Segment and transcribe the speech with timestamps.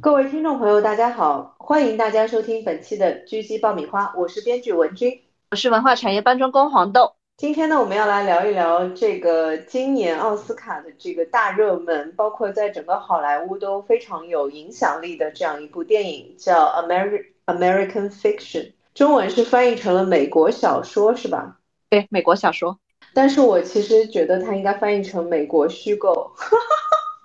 [0.00, 7.14] 各位听众朋友，大家好，欢迎大家收听本期的狙击爆米花，我是编剧文君，我是文化产业搬砖工黄豆。
[7.36, 18.62] 今天呢，我们要来聊一聊这个今年奥斯卡的这个大热门，包括在整个好莱坞都非常有影响力的这样一部电影，叫《Ameri American Fiction》，
[18.94, 21.56] 中文是翻译成了美国小说，是吧？
[21.90, 22.78] 对，美国小说。
[23.14, 26.30] 但是我其实觉得它应该翻译成美国虚构。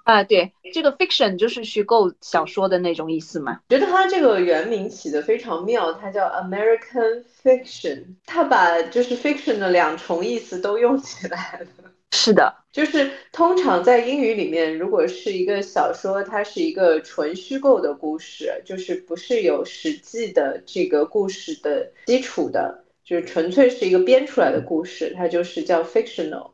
[0.04, 3.61] 啊，对，这个 fiction 就是虚构小说的那种意思嘛。
[3.70, 11.91] 觉得它这个原名起的非常妙，它叫 American Fiction，它把就是 fiction 的两重意思都用起来了。
[12.11, 26.52] 是的，就是通常在英语里面，如果是一个小说，它是一个纯虚构的故事，就是不是有实际的这个故事的基础的，就是纯粹是一个编出来的故事，它就是叫 fictional。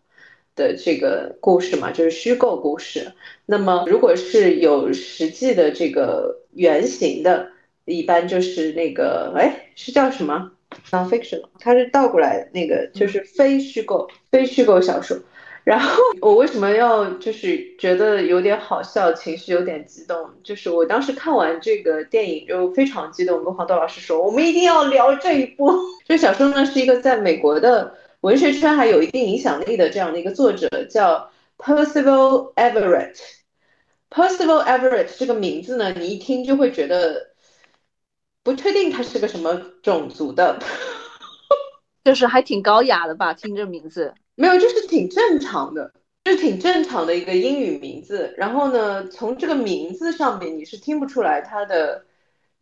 [0.60, 3.14] 的这个故事嘛，就是虚构故事。
[3.46, 7.48] 那么，如果是有实际的这个原型的，
[7.86, 10.52] 一般就是那个，哎，是叫什么
[10.92, 15.18] ？nonfiction，它是倒过来，那个就是非虚构、非虚构小说。
[15.64, 20.18] 然后我为什么要就是觉得有点好笑，情绪有点激动？
[20.44, 25.72] 就是我当时看完这个电影就非常激动，跟黄豆老师说，我们一定要聊这一部。
[26.06, 27.96] 这小说呢是一个在美国的。
[28.22, 33.16] 文学圈还有一定影响力的这样的一个作者叫 Percival Everett。
[34.10, 37.30] Percival Everett 这个名字呢，你一听就会觉得
[38.44, 40.60] 不确定他是个什么种族的，
[42.04, 43.34] 就是还挺高雅的吧？
[43.34, 45.94] 听这名字没有，就是挺正常的，
[46.26, 48.34] 就是挺正常的一个英语名字。
[48.38, 52.04] 然后呢，从这个名字上面你是听不出来他的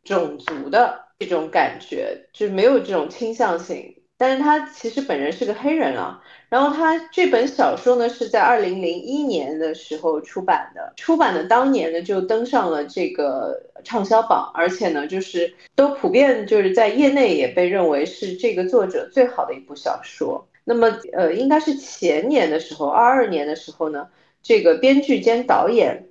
[0.04, 3.97] 种族的这种感觉，就没有这种倾向性。
[4.18, 20.48] 但是他其实本人是个黑人啊，然后他这本小说呢是在二零零一年的时候出版的，出版的当年呢就登上了这个畅销榜，而且呢就是都普遍就是在业内也被认为是这个作者最好的一部小说。
[20.64, 24.08] 那么呃应该是前年的时候，二二年的时候呢，
[24.42, 26.04] 这个编剧兼导演。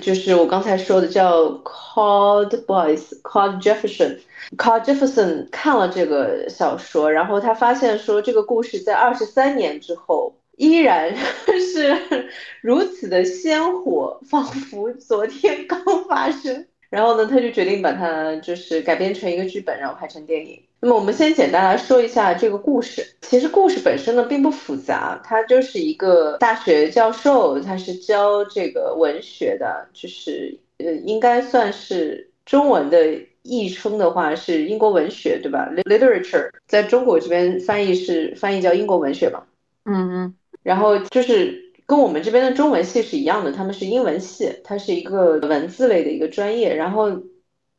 [0.00, 11.14] 就是我刚才说的叫 Called Boys，Called Jefferson，Called Jefferson 看了这个小说，然后他发现说这个故事在二十三年之后依然
[11.72, 12.28] 是
[12.60, 16.66] 如此的鲜活，仿佛昨天刚发生。
[16.90, 20.62] 然后呢，他就决定把它就是改编成一个剧本，然后拍成电影。
[20.84, 23.06] 那么我们先简单来说一下这个故事。
[23.20, 39.44] 其实故事本身呢并不复杂，他就是一个大学教授，他是教这个文学的，就是呃应该算是中文的译称的话是英国文学，对吧？Literature 在中国这边翻译是翻译叫英国文学嘛？
[39.84, 40.34] 嗯嗯。
[40.64, 41.62] 然后就是。
[41.84, 47.10] 跟我们这边的中文系是一样的，他们是英文系，它是一个文字类的一个专业，然后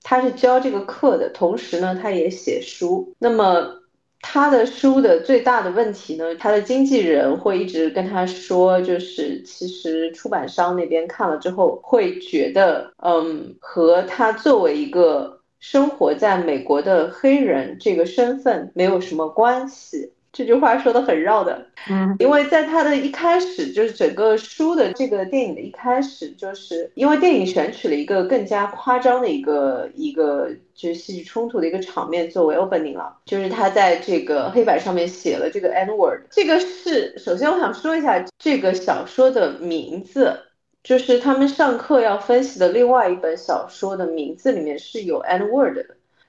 [0.03, 3.16] 他是教这个课的，同时呢，他也写书。
[3.18, 3.81] 那么
[4.22, 20.12] 他的书的最大的问题呢，他的经纪人会一直跟他说，就是其实出版商那边看了之后会觉得，嗯，和他作为一个生活在美国的黑人这个身份没有什么关系。
[20.33, 40.39] 这句话说的很绕的，嗯，因为在他的一开始，就是整个书的这个电影的一开始，就是因为电影选取了一个更加夸张的一个一个就是戏剧冲突的一个场面作为 opening 了，就是他在这个黑板上面写了这个 N word，这个是首先我想说一下这个小说的名字，
[40.83, 45.85] 就是他们上课要分析的另外一本小说的名字里面是有 N word 的。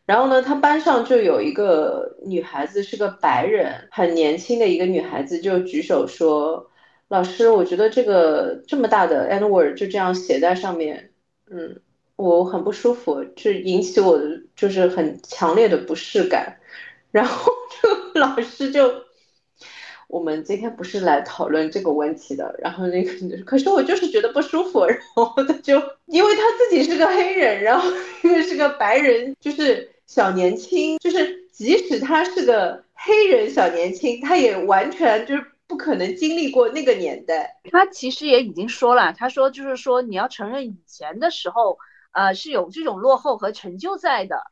[0.07, 6.71] 然后呢，他班上就有一个女孩子，是个白人，很年轻的一个女孩子，就举手说
[7.09, 11.11] ：“老师，我觉得这个这么大的 N word 就这样写在上面，
[11.51, 11.81] 嗯，
[12.17, 16.59] 我很不舒服，就引起我的就是很强烈的不适感。”
[17.11, 17.51] 然后
[17.83, 17.89] 就
[18.21, 18.93] 老师就，
[20.09, 22.55] 我们今天不是来讨论这个问题的。
[22.59, 24.85] 然后那个，可是我就是觉得不舒服。
[24.85, 27.91] 然后他就，因为他自己是个黑人，然后
[28.23, 29.94] 因为是个白人，就是。
[30.07, 37.61] 小年轻，就是即使他是个黑人小年轻，他也完全就是不可能经历过那个年代。
[37.71, 41.79] 他其实也已经说了，他说就是说你要承认以前的时候，
[42.13, 44.43] 呃是有这种落后和成就在的。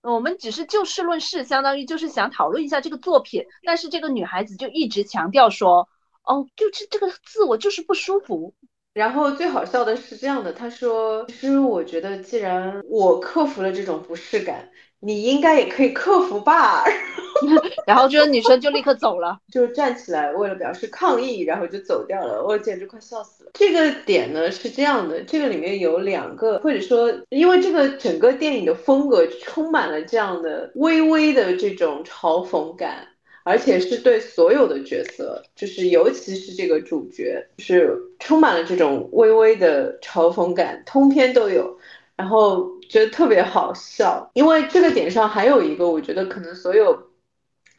[0.00, 3.44] 我们只是就事论事，相当于就是想讨论一下这个作品。
[3.64, 5.88] 但是这个女孩子就一直强调说，
[6.22, 8.54] 哦，就是这个字我就是不舒服。
[8.94, 14.70] 然后最好笑的是这样的，她说：“其实我觉得，既然我克服了这种不适感，
[15.00, 16.84] 你应该也可以克服吧。
[17.86, 22.44] ”然后这个女生就立刻走了， 就站起来为了表示抗议，然后就走掉了。
[22.44, 23.50] 我简直快笑死了。
[23.54, 33.06] 这个点呢是这样的，这个里面有两个，或者说，因为这个整个电影的风格充满了这样的微微的这种嘲讽感。
[33.44, 41.78] 而且是对所有的角色，就是尤其是这个主角，是充满了这种微微的嘲讽感，通篇都有，
[42.14, 44.30] 然后觉得特别好笑。
[44.34, 47.10] 因为这个点上还有一个，我觉得可能所有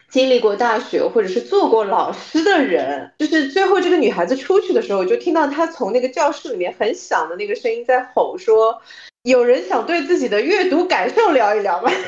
[0.10, 8.82] 经历过大学或者是做过老师的人，就是最后这个女孩子出去的时候，就听到她从那个教室里面很响的那个声音在吼说
[9.24, 11.92] ：“有人想对自己的阅读感受聊一聊吗？”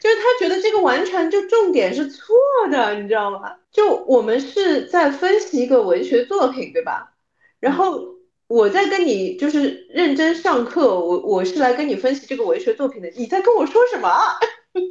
[0.00, 2.36] 就是他觉得这个完全就重点是错
[2.70, 3.56] 的，你知道吗？
[3.72, 7.14] 就我们是在分析一个文学作品，对吧？
[7.58, 8.00] 然后
[8.48, 14.10] 我在跟你就是认真上课，我我是来跟你分析这个文学作品的，你在跟我说什么？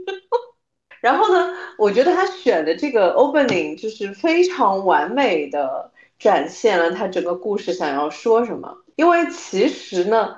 [1.01, 10.37] 然后呢，我觉得他选的这个 opening 就是非常完美的展现了他整个故事想要说什么，因为其实呢。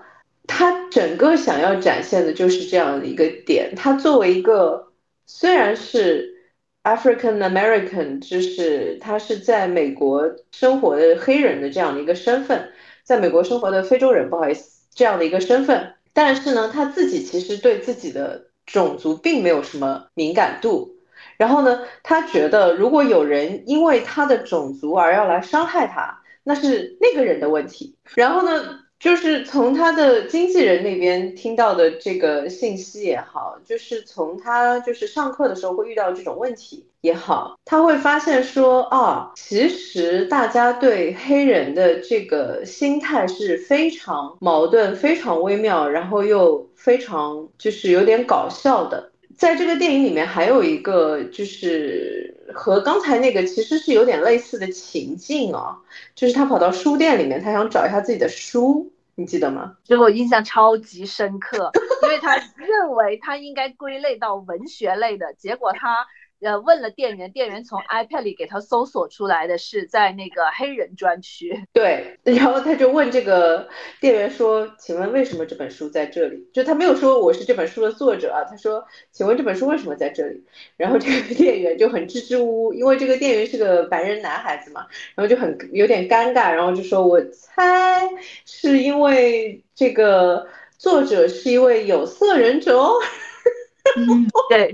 [0.51, 3.71] 他整个想要展现的就是这样的一个点。
[3.75, 4.87] 他作为一个
[5.27, 6.33] 虽然是
[6.81, 12.71] African American，就是他是在美国生活的黑人的这样的一个身份，
[13.09, 15.95] 在美国生活的非洲人，不好意思，这样的一个身份。
[16.13, 20.91] 但是呢，他自己其实对自己的种族并没有什么敏感度。
[21.35, 27.97] 然后呢，他觉得如果有人因为他的种族而要来伤害他，那是那个人的问题。
[28.13, 28.79] 然后呢？
[28.99, 49.08] 就是从他的经纪人那边听到的这个信息也好，就是从他就是上课的时候会遇到这种问题也好，他会发现说啊，其实大家对黑人的这个心态是非常矛盾、非常微妙，然后又非常就是有点搞笑的。
[49.39, 55.79] 在这个电影里面还有一个就是和刚才那个其实是有点类似的情境啊，
[56.13, 59.77] 就是他跑到书店里面，他想找一下自己的书，你记得吗？
[59.85, 61.71] 这个我印象超级深刻，
[62.03, 66.05] 因为他认为他应该归类到文学类的，结果他。
[66.41, 71.65] 呃，问了店员，店员从 iPad 里给他搜索出来的是在那个黑人专区。
[71.73, 73.67] 对，然后他就问这个
[73.99, 80.41] 店员说：“请问为什么这本书在这里？”就他没有说我是这本书的作者啊，他说：“请问这本书为什么在这里？”
[80.77, 88.09] 然后这个店员就很支支吾吾，因为这个店员是个白人男孩子嘛，然后就很有点尴尬，然后就说：“我猜
[88.45, 90.47] 是因为这个
[90.77, 92.93] 作者是一位有色人种。
[93.97, 94.73] ”嗯，对。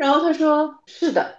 [0.00, 1.36] 然后他说：“是的，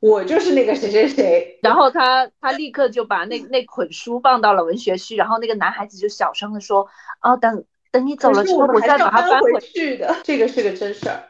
[0.00, 6.88] 我就是那个谁谁谁。”然后他他立刻就把那那捆书放到了文学区，然后那个男孩子就小声的说
[7.22, 11.28] ：“哦，等等你走了之后，我再把它搬回去的。”这个是个真事儿。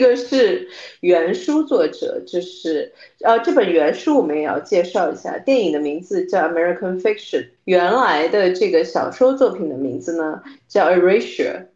[0.00, 0.66] 这个是
[1.00, 2.90] 原书作者，就是
[3.22, 5.36] 呃，这本原书我们也要介绍一下。
[5.36, 11.66] 电影的名字叫《American Fiction》，原来的这个小说作品的名字呢叫《Erasure》。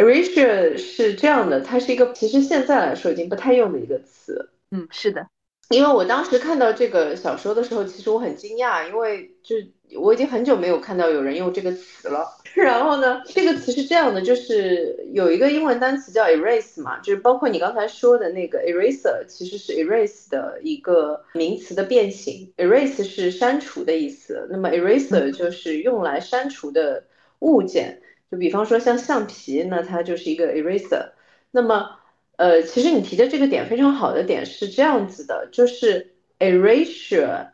[0.00, 4.50] Erasure 是这样的，它是一个其实现在来说已经不太用的一个词。
[4.70, 5.26] 嗯，是的，
[5.70, 9.56] 因为我当时看到这个小说的时候，其实我很惊讶，因为就。
[9.98, 12.26] 我已经很久没有看到有人用这个词了。
[12.54, 22.52] 然后呢，这个词是这样的，就是有一个英文单词叫 erase 嘛，就是包括你刚才说的那个 eraser，其实是 erase 的一个名词的变形。
[22.58, 27.04] erase 是删除的意思，那么 eraser 就是用来删除的
[27.38, 28.02] 物件。
[28.30, 31.12] 就比方说像橡皮，那它就是一个 eraser。
[31.50, 31.97] 那么，
[32.38, 37.48] 呃，其实你提的这个点非常好的点是这样子的，就是 erasure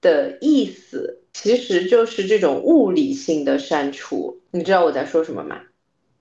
[0.00, 1.20] 的意思。
[1.32, 5.60] 其实就是这种物理性的删除，你知道我在说什么吗？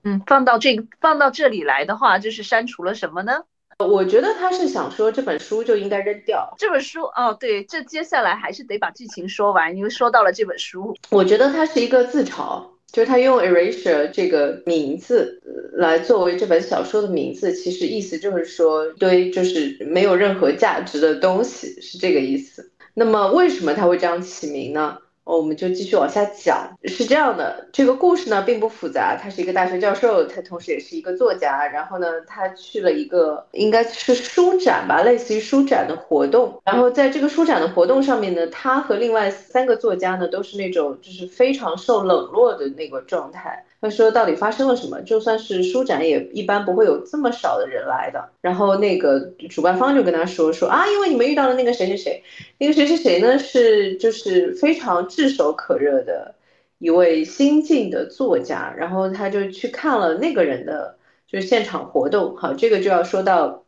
[0.03, 3.43] 嗯，放到这个放到这里来的话，就是删除了什么呢？
[3.77, 6.53] 我觉得他是想说这本书就应该扔掉。
[6.57, 15.41] 这本书哦，对，这接下来还是得把剧情说完，因为说到了这本书，我觉得它是一个自嘲，就是他用 erasure 这个名字
[15.73, 22.71] 来作为这本小说的名字，其实意思就是说对就是没有任何价值的东西，是这个意思。
[22.93, 24.99] 那么为什么他会这样起名呢？
[25.23, 26.77] 我们就继续往下讲。
[26.85, 29.17] 是这样的，这个故事呢并不复杂。
[29.21, 31.65] 他是一个大学教授，他同时也是一个作家。
[31.67, 36.61] 然后呢，他去了一个应该是书展吧，类似于书展的活动。
[36.65, 43.65] 然后在这个书展的活动上面呢，他和另外三个作家呢都是那种就是非常受冷落的那个状态。
[43.83, 45.01] 他说到底发生了什么？
[45.01, 48.29] 就算是书展也一般不会有这么少的人来的。
[48.39, 52.23] 然后那个主办方就跟他说说啊，因为你们遇到了那个谁谁谁，
[52.57, 56.33] 那个谁谁谁呢是就是非常炙手可热的
[56.79, 60.95] 一位新晋的作家，然后他就去看了那个人的
[61.27, 62.37] 就是现场活动。
[62.37, 63.62] 好，这个就要说到。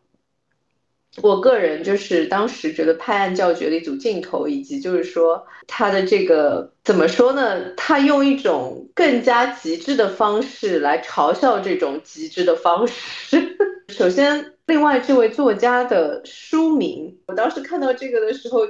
[1.22, 7.72] 我个人就是当时觉得拍案叫绝的一组镜头，以及就是说他的这个怎么说呢？
[7.78, 13.58] 他用一种更加极致的方式来嘲笑这种极致的方式。
[13.88, 18.62] 首先，另外这位作家的书名，我当时看到这个的时候，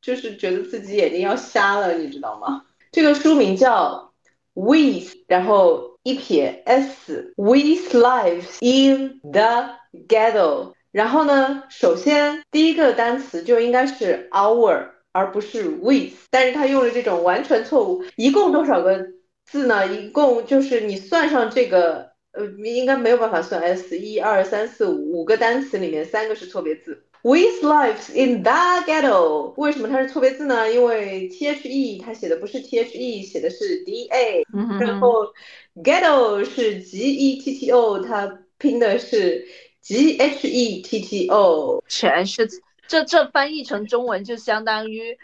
[0.00, 2.62] 就是觉得自己眼睛要瞎了，你知道吗？
[2.92, 4.12] 这个书名叫
[4.54, 9.76] With，然后一撇 S，With Lives in the
[10.08, 10.72] Ghetto。
[10.92, 18.02] 然后呢，首先第一个单词就应该是 our，而不是 with，但是他用了这种完全错误。
[18.16, 19.06] 一共多少个
[19.44, 19.86] 字呢？
[19.86, 27.04] 一共就是你算上这个，呃，应该没有办法算 s，一二三四五五个单词里面三个是错别字。
[27.22, 28.50] With lives in the
[28.84, 30.72] ghetto，为什么它是错别字呢？
[30.72, 34.44] 因为 t h e 它写的不是 t h e，写的是 d a，
[34.80, 35.26] 然后
[35.84, 39.46] ghetto 是 g e t t o，它拼的是。
[39.90, 42.48] G H E T T O，全是
[42.86, 45.18] 这这翻译成中文就相当于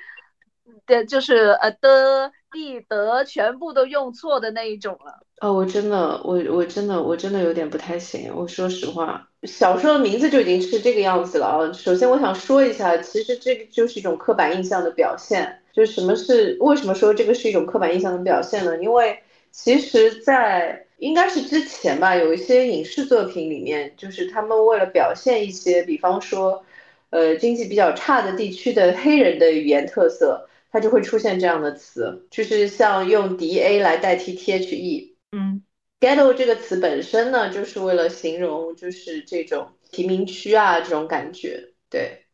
[0.87, 5.21] 的，就是呃的、地、德全部都用错的那一种了。
[5.41, 8.33] 哦，我真的，我我真的，我真的有点不太行。
[8.35, 11.73] 我说实话，小说的名字就已经是这个样子了啊。
[11.73, 15.63] 首先，我想说一下，其实这个就是一种刻板印象的表现。
[15.73, 18.83] 就是什么是为什么说这个是一种刻板印象的表现呢？
[18.83, 26.65] 因为其实，在应该是之前吧，有一些影视作品里面，就是他们为了表现一些，比方说，
[27.11, 35.17] 呃，经济比较差的地区的黑人的语言特色，它就会出现这样的词，就是像用 D A 来代替 T H E。
[35.33, 35.63] 嗯
[36.01, 42.26] ，Ghetto 这个词本身呢，就是为了形容就是这种贫民区啊这种感觉，对。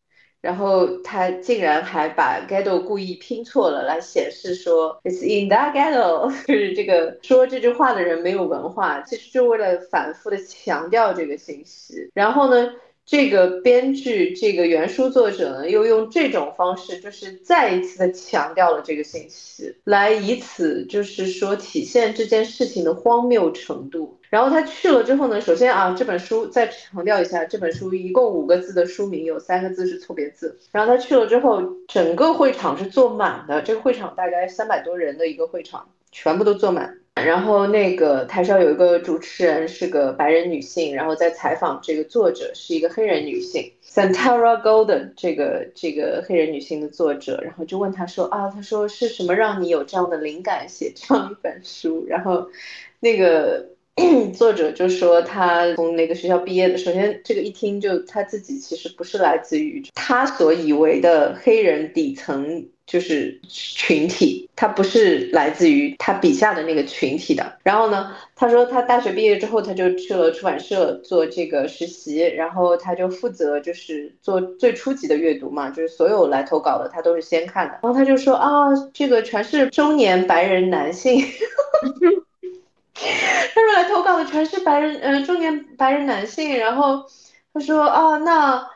[0.43, 12.11] 然后他竟然还把 ghetto 故意拼错了，来显示说 it's in that ghetto， 就是这个说这句话的人没有文化，其实就为了反复的强调这个信息。
[12.13, 12.73] 然后呢？
[13.05, 24.17] 这个编剧，这个原书作者呢，又用这种方式，就是再一次的强调了这个信息，来以此就是说体现这件事情的荒谬程度。
[24.33, 30.57] 然后他去了之后呢，首先啊，这本书再强调一下，这本书一共五个字的书名，有三个字是错别字。
[30.71, 36.97] 然后他去了之后，整个会场是坐满的，这个会场大概三百多人的一个会场，全部都坐满。
[37.13, 52.03] 然后那个台上有一个主持人是个白人女性，然后在采访这个作者是一个黑人女性，Santara Golden 这个这个黑人女性的作者，然后就问他说啊，他说是什么让你有这样的灵感写这样一本书？
[52.07, 52.49] 然后
[52.99, 53.67] 那个
[54.33, 56.77] 作者就说他从哪个学校毕业的？
[56.77, 62.67] 首先这个一听就他自己其实不是来自于他所以为的黑人底层。
[62.85, 67.57] 就是群体，他不是来自于他笔下的那个群体的。
[67.63, 77.79] 然后呢，他说他大学毕业之后，他就去了出版社做这个实习，然后他就负责就是做最初级的阅读嘛，就是所有来投稿的他都是先看的。
[77.81, 81.23] 然后他就说啊，这个全是中年白人男性，
[82.93, 86.57] 他说来投稿的全是白人，嗯，中年白人男性。
[86.57, 87.05] 然后
[87.53, 88.69] 他说啊，那。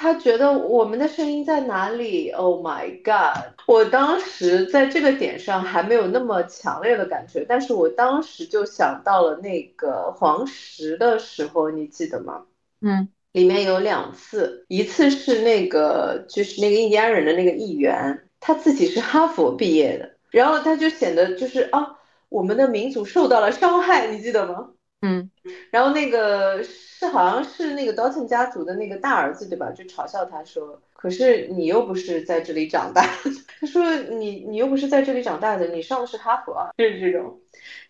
[0.00, 3.58] 他觉得我们的声音在哪里？Oh my god！
[3.66, 12.44] 我当时在这个点上还没有那么强烈的感觉，但是我当时就想到了那个黄石的时候，你记得吗？
[12.80, 21.97] 嗯，里面有两次，一次是那个就是那个印第安人的那个议员，他自己是哈佛毕业的，然后他就显得就是啊，
[22.28, 24.70] 我们的民族受到了伤害，你记得吗？
[25.00, 25.30] 嗯，
[25.70, 29.70] 然后那个是好像是那个 Dalton 家族的那个大儿子对吧？
[29.70, 33.08] 就嘲笑他说：“可是你又不是在这里长大。
[33.60, 37.38] ”他说：“你你又不是在这里长大的，你上的是哈佛啊。”就是这种，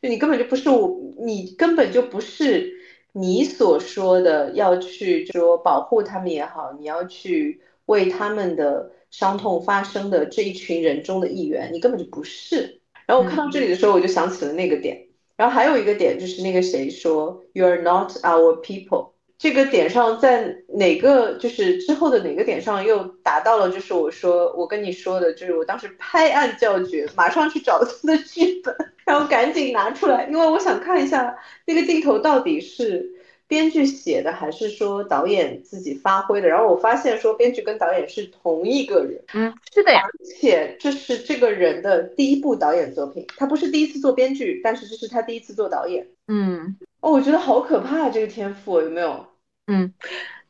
[0.03, 2.71] 就你根本就不是我，你根本就不是
[3.13, 12.78] 你所说的要去说保护他们也好，你要去为他们的伤痛发声的这一群人中的一员，你根本就不是。
[13.09, 15.07] 然后我看到这里的时候，我就想起了那个点。
[15.37, 23.71] 然后还有一个点就是那个谁说 You are not our people，这个点上在哪个就是之后的哪个点上又达到了？
[23.71, 33.09] 就是我说我跟你说的，就是我当时拍案叫绝，马上去找他的剧本，然后赶紧拿出来，因为我想看一下那个镜头到底是
[33.49, 36.47] 编剧写的还是说导演自己发挥的？
[36.47, 46.07] 然后我发现说编剧跟导演是同一个人，嗯，是的呀，而且这是这个人的第一部导演作品，他不是第一次做编剧，但是这是他第一次做导演。
[46.29, 49.27] 嗯哦，我觉得好可怕，这个天赋有没有？
[49.67, 49.95] 嗯，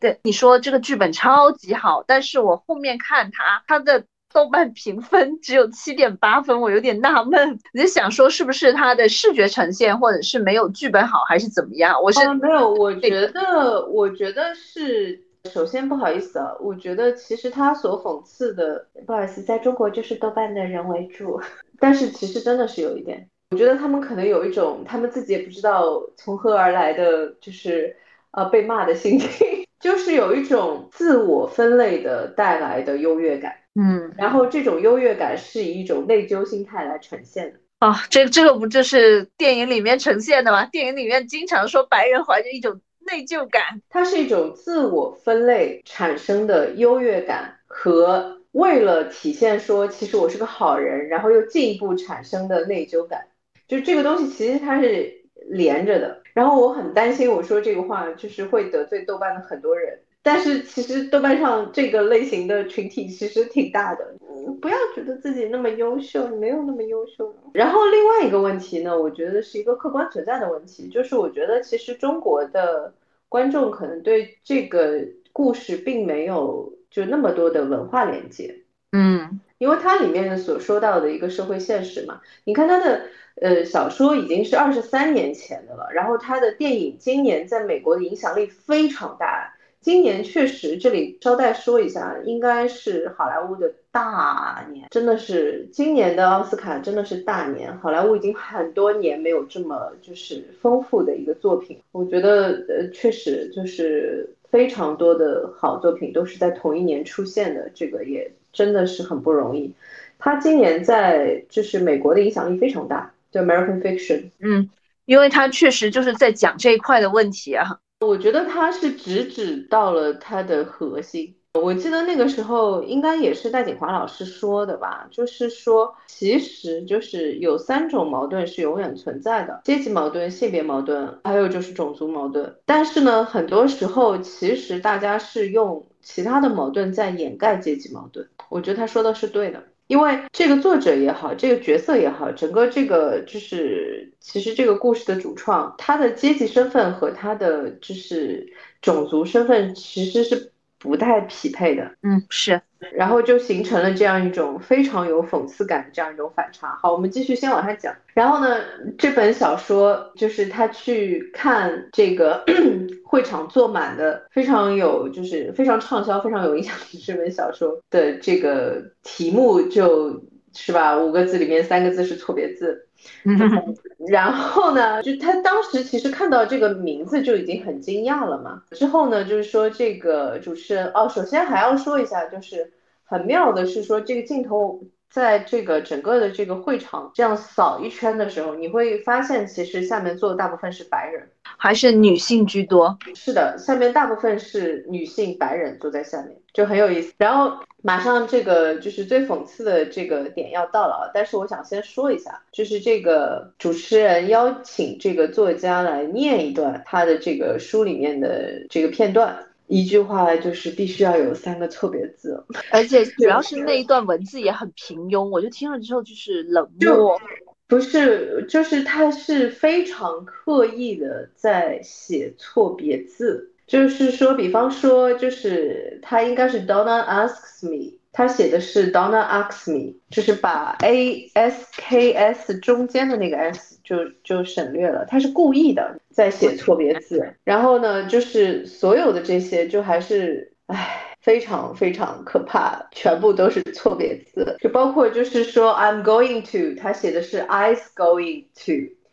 [0.01, 4.05] 对，你说这个剧本超级好，但是我后面看他他的。
[4.33, 12.01] 豆瓣评分只有七点八分，我有点纳闷，我就想说是不是它的视觉呈现，或者是没有剧本好，还是怎么样？
[12.03, 15.19] 我是没有，我觉得，我觉得是，
[15.51, 21.41] 首先不好意思啊，我觉得其实他所讽刺的，不好意思，在中国就是豆瓣的人为主，
[21.81, 27.97] 但是其实真的是有一点，我觉得他们可能有一种他们自己也不知道从何而来的，就是
[28.33, 29.29] 呃被骂的心情，
[29.81, 33.55] 就是有一种自我分类的带来的优越感。
[33.81, 40.65] 嗯，然后这种优越感是以一种内疚心态来呈现的啊，这这个不就是电影里面呈现的吗？
[40.67, 53.29] 电影里面经常说白人怀着一种内疚感，它是一种自我分类产生的优越感和为了体现说其实我是个好人，然后又进一步产生的内疚感，
[53.69, 56.21] 就这个东西其实它是连着的。
[56.35, 60.01] 然后我很担心我说这个话就是会得罪豆瓣的很多人。
[60.31, 64.15] 但是其实豆瓣上这个类型的群体其实挺大的，
[64.61, 67.35] 不要觉得自己那么优秀，你没有那么优秀。
[67.55, 72.93] 然后另外一个问题呢，我觉得是一个客观存在的问题，就是我觉得其实中国的
[73.31, 75.01] 观众可能对这个
[75.33, 78.55] 故事并没有就那么多的文化连接，
[78.93, 83.01] 嗯，因为它里面所说到的一个社会现实嘛，你看它的
[83.41, 89.55] 呃小说已经是二十三年前的了，然后它的电影今年在美国的影响力非常大。
[89.81, 97.79] 今年确实，这里捎带说一下，应该是好莱坞的大年，真的是今年的奥斯卡真的是大年。
[97.79, 109.73] 好莱坞已经很多年没有这么就是丰富的一个作品，我觉得呃确实就是非常多的好作品都是在同一年出现的，这个也真的是很不容易。
[110.19, 114.69] 他今年在就是美国的影响力非常大，就 American Fiction，嗯，
[115.05, 117.79] 因为他确实就是在讲这一块的问题啊。
[118.01, 121.35] 我觉得他是直指到了他的核心。
[121.55, 132.55] 我记得那个时候应该也是戴锦华老师说的吧，就是说，其实就是有三种矛盾是永远存在的：阶级矛盾、性别矛盾，还有就是种族矛盾。
[132.65, 138.29] 但是呢，很多时候其实大家是用其他的矛盾在掩盖阶级矛盾。
[138.49, 139.65] 我觉得他说的是对的。
[139.89, 151.97] 因为这个作者也好，这个角色也好，整个这个就是其实这个故事的主创，他的阶级身份和他的就是种族身份其实是不太匹配的。
[152.03, 152.61] 嗯，是。
[152.93, 156.79] 然后就形成了这样一种非常有讽刺感的这样一种反差。
[156.81, 157.95] 好，我们继续先往下讲。
[158.15, 158.57] 然后呢，
[158.97, 162.45] 这本小说就是他去看这个
[163.05, 170.21] 会场坐满的，非常有就是非常畅销、非常有影响力这本小说的这个题目就
[170.55, 172.88] 是吧，五个字里面三个字是错别字。
[173.25, 173.39] 嗯
[174.09, 178.63] 然后呢，就他当时其实看到这个名字就已经很惊讶了嘛。
[178.71, 182.73] 之后呢，就是说这个主持人哦，首先还要说一下，就是
[183.05, 192.99] 很妙的是说这个镜头在这个整个的这个会场这样扫一圈的时候，你会发现其实下面坐的大部分是白人，还是女性居多。
[193.15, 197.13] 是的，下面大部分是女性白人坐在下面，就很有意思。
[197.19, 197.59] 然后。
[197.81, 201.11] 马上这个就是最讽刺的这个点要到了啊！
[201.15, 217.21] 但是我想先说一下，就是这个主持人邀请这个作家来念一段他的这个书里面的这个片段，一句话就是必须要有三个错别字，而且 主要是那一段文字也很平庸，我就听了之后就是冷漠，
[217.69, 223.53] 不是，就是他是非常刻意的在写错别字。
[223.67, 237.33] 就是说，比方说，就是他应该是 Donna asks me，他写的是 Donna asks me，就是把 A S K S 中间的那个 S 就就省略了，他是故意的在写错别字。
[237.45, 248.73] 然后呢，就是所有的这些就还是，唉，非常非常可怕，全部都是错别字，就包括就是说 I'm going to，他写的是 I's going to。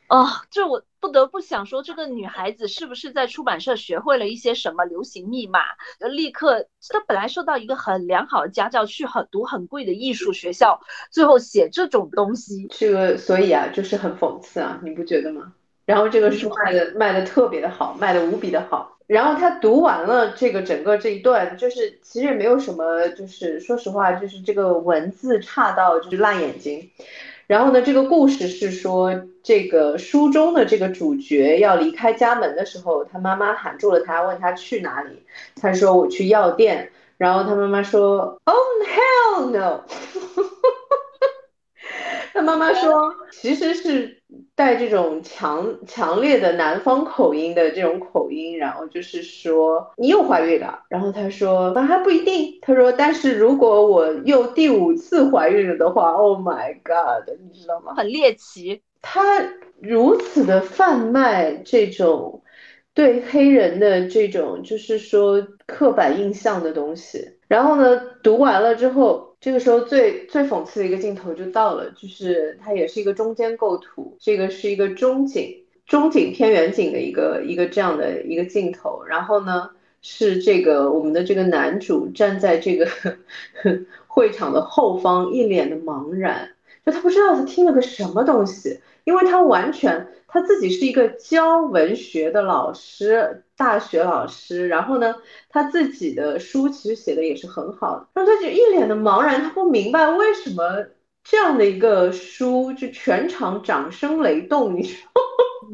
[0.09, 5.59] 哦，这我不得不想说，这个女孩子是不是在出版社学会了一些什么流行密码？
[5.99, 15.53] 就立刻，她本来受到一个很良好的家教，去很读很贵的艺术学校，最后写这种东西，这个所以啊，就是很讽刺啊，你不觉得吗？
[15.85, 18.97] 然后这个书卖的卖的特别的好，卖的无比的好。
[19.05, 26.89] 然后他读完了这个整个这一段，就是其实也没有什么，就是说实话，就是这个文字差到就是辣眼睛。
[27.47, 35.23] 然后呢，这个故事是说，这个书中的这个主角要离开家门的时候，他妈妈喊住了他，问他去哪里。
[35.61, 36.91] 他说我去药店。
[37.17, 39.85] 然后他妈妈说，Oh hell no！
[42.35, 44.21] 他妈妈说，其实是
[44.55, 50.83] 带这种强强烈的南方口音的这种口音，然后就是说你又怀孕了。
[50.89, 52.59] 然后他说那还不一定。
[52.61, 57.33] 他说但是如果我又第五次怀孕了的话，Oh my god！
[57.41, 57.93] 你知道吗？
[57.95, 58.81] 很猎奇。
[59.01, 59.21] 他
[59.79, 62.43] 如此的贩卖这种
[62.93, 67.37] 对黑人的这种就是说刻板印象的东西。
[67.47, 69.34] 然后呢，读完了之后。
[69.45, 79.03] 这个时候最最讽刺的一个镜头就到了，就是它也是一个中间构图，这个是一个中景、中景偏远景的一个一个这样的一个镜头。
[79.03, 79.69] 然后呢，
[80.01, 82.87] 是这个我们的这个男主站在这个
[84.07, 86.49] 会场的后方，一脸的茫然，
[86.83, 90.05] 就他不知道他听了个什么东西，因为他完全。
[90.27, 94.67] 他自己是一个教文学的老师，大学老师。
[94.67, 95.15] 然后呢，
[95.47, 98.07] 他自己的书其实写的也是很好的。
[98.13, 100.87] 让他就一脸的茫然，他不明白为什么
[101.23, 104.75] 这样的一个书就全场掌声雷动。
[104.75, 105.07] 你说，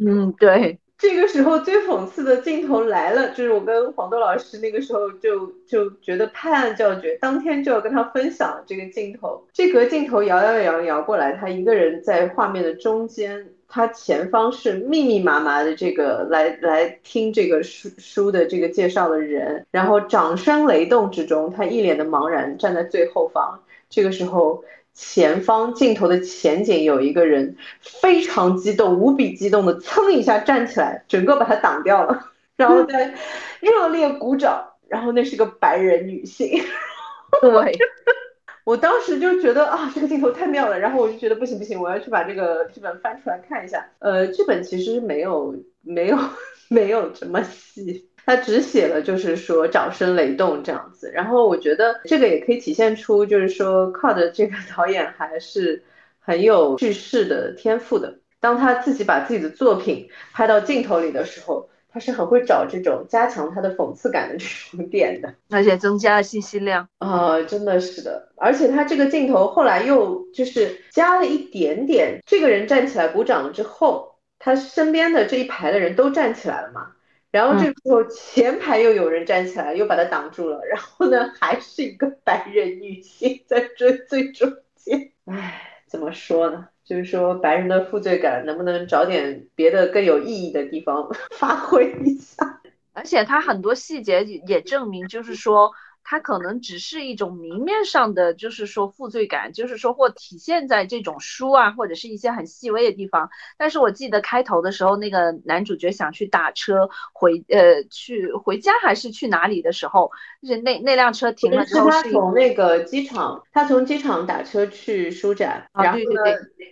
[0.05, 0.80] 嗯，对。
[1.01, 9.43] 这个时候最讽刺的镜头来了，就是我跟黄豆老师那个时候就就觉得拍案叫绝，当天就要跟他分享这个镜头。
[9.51, 13.47] 这格镜头摇摇摇摇过来，他一个人在画面的中间。
[13.73, 23.59] 他前方是密密麻麻的这个来来听这个书书的这个介绍的人，然后掌声雷动之中，他一脸的茫然站在最后方。
[23.89, 33.13] 这个时候，前方镜头的前景有一个人非常激动，无比激动的蹭一下站起来，整个把他挡掉了， 然后在
[33.59, 34.67] 热烈鼓掌。
[34.87, 36.61] 然后那是个白人女性，
[37.39, 37.77] 对。
[38.65, 43.87] 我当时就觉得啊，这个镜头太妙了，然后我就觉得不行不行，我要去把这个剧本翻出来看一下。
[43.99, 46.19] 呃，剧本其实没有没有
[46.67, 51.11] 没有这么细，他只写了就是说掌声雷动这样子。
[51.11, 55.83] 然后我觉得这个也可以体现出，就是说靠的这个 导演还是
[56.19, 58.19] 很有叙事的天赋的。
[58.39, 61.69] 当他自己把自己的作品拍到镜头里的时候。
[61.93, 64.45] 他是很会找这种加强他的讽刺感的这
[64.77, 68.29] 种点的，而且增加了信息量啊，真的是的。
[68.37, 76.93] 而且他这个镜头后来又就是加了一点点，这个人站起来鼓掌了之后，他身边的这一排的人都站起来了嘛，
[77.31, 85.67] 然后这个时候前排又有人站起来，又把他挡住了，然后呢还是一个白人女性在最最中间，唉。
[85.87, 86.69] 怎么说呢？
[86.85, 92.61] 就是说，白人的负罪感能不能找点别的更有意义的地方 发挥一下？
[92.93, 95.71] 而且他很多细节也证明，就是说。
[96.03, 103.29] 它可能只是一种明面上的，就是说负罪感，就是说或体现在这种书啊，或者是一些很细微的地方。
[103.57, 110.11] 但是我记得开头的时候，那个男主角想去打车回，呃，去回家还是去哪里的时候，
[110.41, 116.21] 就是那那辆车停了之后，是他从那个机场，他从机场打车去书展，然后呢，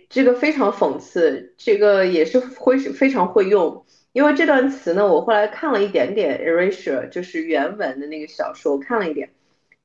[0.08, 3.84] 这个非常讽刺，这个也是会非常会用。
[4.12, 9.30] 因为这段词呢，我后来看了一点点《Erasure》，就是原文的那个小说，我看了一点。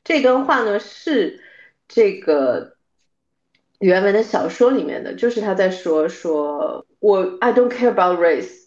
[0.04, 1.42] 这段话呢是
[1.88, 2.76] 这个
[3.80, 8.66] 原文的小说里面的，就是他在说说我 I don't care about race，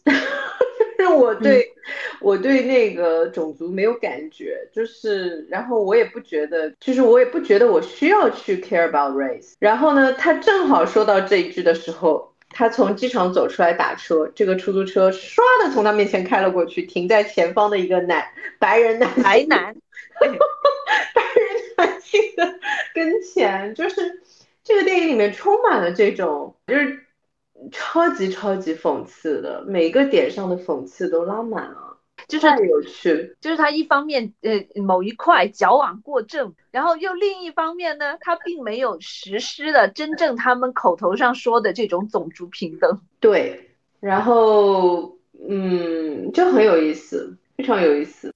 [0.96, 1.72] 就 是我对
[2.20, 9.54] 我对那个种族没有感觉，就是然后我也不觉得，就是我也不觉得我需要去 care about race。
[9.58, 12.32] 然后呢，他正好说到这一句的时候。
[12.50, 18.26] 他从机场走出来打车，这个出租车唰的从他面前开了过去，停在前方的一个男
[18.58, 19.76] 白人男白男，
[20.18, 20.36] 白人
[21.76, 22.58] 男性的
[22.94, 24.22] 跟前，就是
[24.64, 27.06] 这个电影里面充满了这种，就是
[27.70, 31.87] 超级超级讽刺的，每个点上的讽刺都拉满了。
[32.28, 43.00] 就是有趣，就是他一方面呃某一块矫枉过正，然后又另一方面呢，他并没有实施了真正他们口头上说的这种种族平等。
[43.18, 45.16] 对，然后
[45.48, 48.32] 嗯，就很有意思，非常有意思。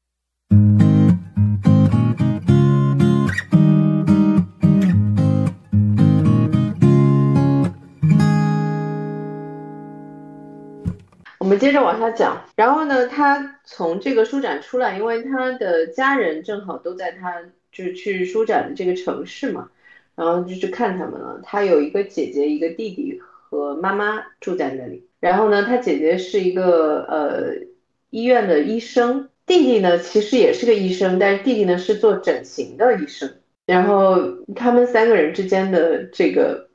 [11.52, 19.68] 们接着往下讲，然后呢，他从这个书展出来，因为他的家人正好都在他就是去书展的这个城市嘛，
[20.16, 21.40] 然后就去看他们了。
[21.44, 25.06] 他有一个姐姐，一个弟弟和妈妈住在那里。
[25.20, 27.66] 然后呢，他姐姐是一个呃
[28.08, 33.30] 医院的医生，弟弟呢其实也是个医生，但是弟弟呢是做整形的医生。
[33.66, 34.16] 然后
[34.56, 36.68] 他们三个人之间的这个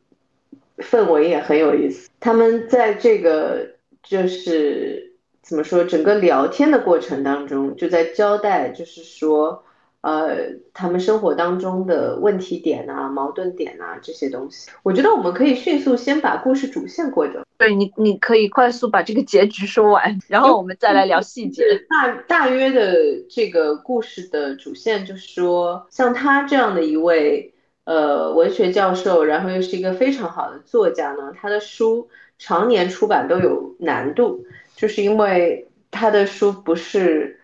[0.78, 2.10] 氛围也很有意思。
[2.20, 3.77] 他们在这个
[4.08, 9.64] 就是怎么说，整个聊天的过程当中，就在交代，就是说。
[10.02, 17.44] 呃，他们生活当中的问题点啊、矛盾点啊这些东西，我觉得我们可以迅速先把故事主线过掉。
[17.58, 21.64] 对你，你可以快速把这个结局说完，然后我们再来聊细节。
[21.90, 22.96] 大大约的
[23.30, 34.46] 这个故事的主线就是说，像他这样的一位呃文学教授，然后又是一个非常好的作家呢，他的书常年出版都有难度，
[34.76, 37.40] 就是因为他的书不是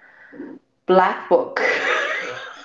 [0.85, 1.59] black book。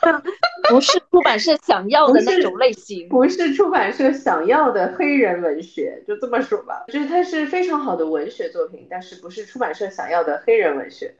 [0.69, 6.85] 不是出版社想要的那种类型，不是出版社想要的黑人文学，就这么说吧。
[6.89, 11.15] 就是它是非常好的文学作品，但是不是出版社想要的黑人文学。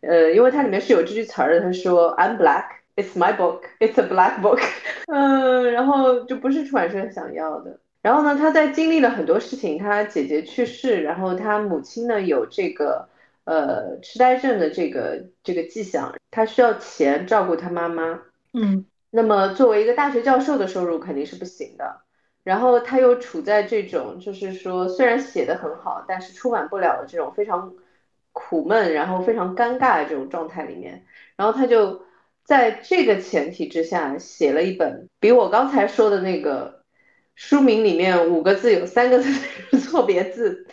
[0.00, 2.64] 呃，因为它里面是有这句词儿的，他说 I'm black,
[2.96, 4.60] it's my book, it's a black book。
[5.06, 7.78] 嗯，然后就不是出版社想要的。
[8.08, 13.06] 然后呢，他在经历了很多事情，他姐姐去世，然后他母亲呢有这个。
[13.44, 18.20] 呃，痴呆症的这个这个迹象，他需要钱照顾他妈妈。
[18.52, 22.02] 嗯，那么作为一个大学教授的收入肯定是不行的。
[22.44, 27.72] 然后他又处在这种，就是说虽然写的很好，但是出版不了的这种非常
[28.32, 31.06] 苦闷，然后非常尴尬的这种状态里面。
[31.34, 32.02] 然后他就
[32.44, 36.77] 在这个前提之下，写了一本比我刚才说的那个
[37.38, 40.66] 书名里面五个字有三个字错别字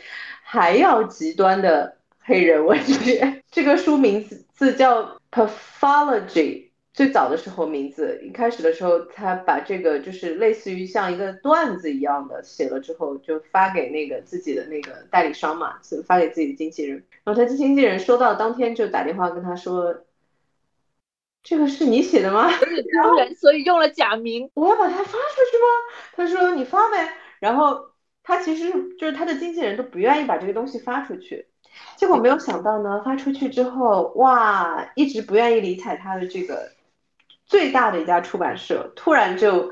[0.44, 1.96] 还要极端的。
[2.28, 6.72] 黑人文学，这个书名字字叫 Pathology。
[6.92, 17.04] 最早的时候名字，一开始的时候，他把这个就是类似于像一个段子一样的写了之后，就发给那个自己的那个代理商嘛，就发给自己的经纪人。
[17.24, 19.96] 然后他经纪人收到当天就打电话跟他说
[21.46, 22.68] ：“这个是你写的吗？”丢
[23.16, 24.50] 人，所以用了假名。
[24.56, 25.68] 我要把它发出去吗？
[26.16, 27.92] 他说：“你发呗。”然后
[28.24, 31.48] 他其实就是他的经纪人都不愿意把这个东西发出去。
[31.98, 36.72] 结果没有想到呢，发出去之后，哇，一直不愿意理睬他的这个
[37.46, 39.72] 最大的一家出版社，突然就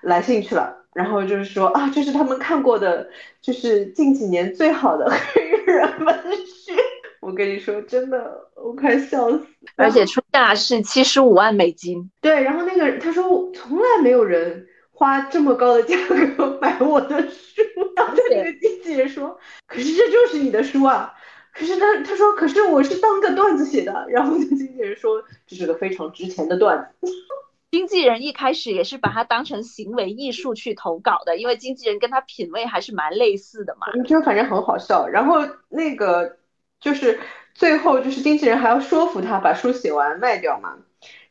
[0.00, 3.10] 来兴趣了，然后就是说啊，这是他们看过的，
[3.42, 6.72] 就是近几年最好的 黑人文学。
[7.30, 9.46] 我跟你说，真的，我快笑死。
[9.76, 12.10] 而且出价是七十五万美金。
[12.20, 17.62] 对，然后那个他说，从来没有人花这么高的价格买我的书。
[17.94, 19.38] 然后那个经纪人说，
[19.68, 21.14] 可是这就是你的书啊。
[21.54, 24.06] 可是他他说，可是我是当个段子写的。
[24.08, 27.12] 然后经纪人说，这是个非常值钱的段子。
[27.70, 33.86] 经纪人一开始也是把它当成行为艺术去投稿的，因为经纪人跟他品味还是蛮类似的嘛。
[34.02, 35.06] 就反正很好笑。
[35.06, 35.36] 然后
[35.68, 36.36] 那个
[36.80, 37.20] 就是
[37.54, 40.76] 最后就是经纪人还要说服他把书写完卖掉嘛。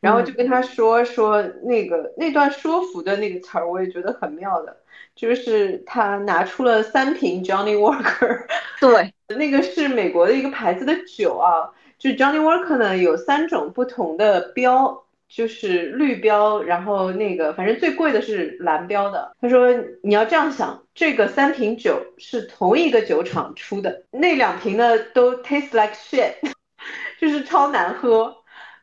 [0.00, 4.76] 然后就跟他说说那个那段说服的那个词儿，我也觉得很妙的。
[5.14, 8.46] 就是他拿出了三瓶 Johnny Walker，
[8.80, 11.70] 对， 那个是美国的一个牌子的酒啊。
[11.98, 19.34] 就 Johnny Walker 呢有三种不同的标，就是绿标，然后那个反正最贵的是蓝标的。
[19.40, 26.34] 他说你要这样想，这个三瓶酒是同一个酒厂出的，那两瓶呢都 taste like shit，
[27.20, 28.36] 就是超难喝。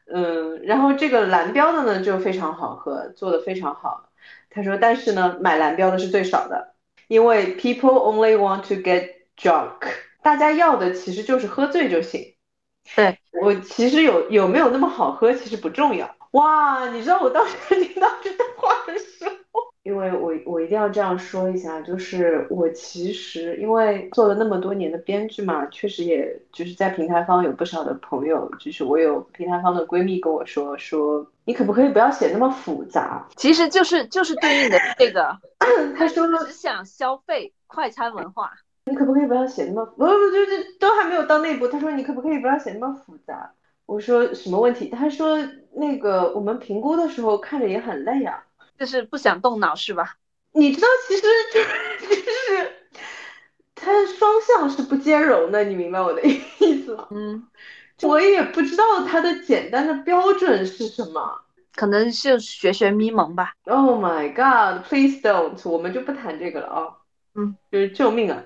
[0.09, 4.09] 嗯，然后这个蓝标的呢就非常好喝，做的非常好。
[4.49, 6.73] 他说：“但是呢，买蓝标的是最少的，
[7.09, 9.73] 因为 people only want to get drunk，
[10.23, 12.33] 大家要的其实就是喝醉就行。
[12.95, 16.15] 对我其实有有没有那么好喝，其实不重要。
[16.37, 19.31] 哇，你知道我当时听到这段话的时候。”
[19.83, 33.25] 因为我我一定要这样说一下，就是我其实因为做了那么多年的编剧嘛，确实也就是在平台方有不少的朋友，就是我有平台方的闺蜜跟我说说，你可不可以不要写那么复杂？
[33.37, 35.37] 其实就是就是对应的这个，
[35.97, 38.51] 他说只想消费快餐文化，
[38.83, 41.65] 你可不可以不要写那么不不就是都还没有到那步？
[41.65, 43.53] 他说你可不可以不要写那么复杂？
[43.87, 44.89] 我说什么问题？
[44.89, 45.39] 他说
[45.73, 48.43] 那个我们评估的时候看着也很累啊。
[48.77, 50.17] 就是不想动脑是吧？
[50.51, 52.73] 你知道，其实就是就是
[53.73, 57.07] 它双向是不兼容的，你明白我的意思吗？
[57.11, 57.47] 嗯，
[58.03, 61.41] 我也不知道它的简单的标准是什么，
[61.75, 63.53] 可能是学学咪蒙吧。
[63.65, 66.93] Oh my god, please don't，我们就不谈这个了啊。
[67.35, 68.43] 嗯，就是救命啊！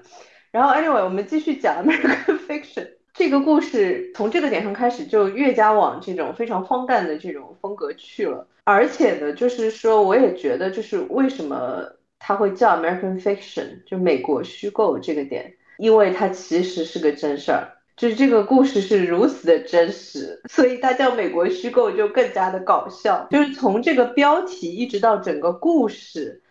[0.52, 2.90] 然后 anyway，我们继续讲 American Fiction。
[3.14, 11.84] 这个故事从这个点上开始就越加往这种非常荒诞的这种风格去了，而且呢，就是说我也觉得，就是为什么
[12.20, 26.42] 它会叫 American Fiction，就美国虚构这个点，因为它其实是个真事儿，就是这个故事是如此的真实，所以它叫美国虚构就更加的搞笑，就是从这个标题一直到整个故事。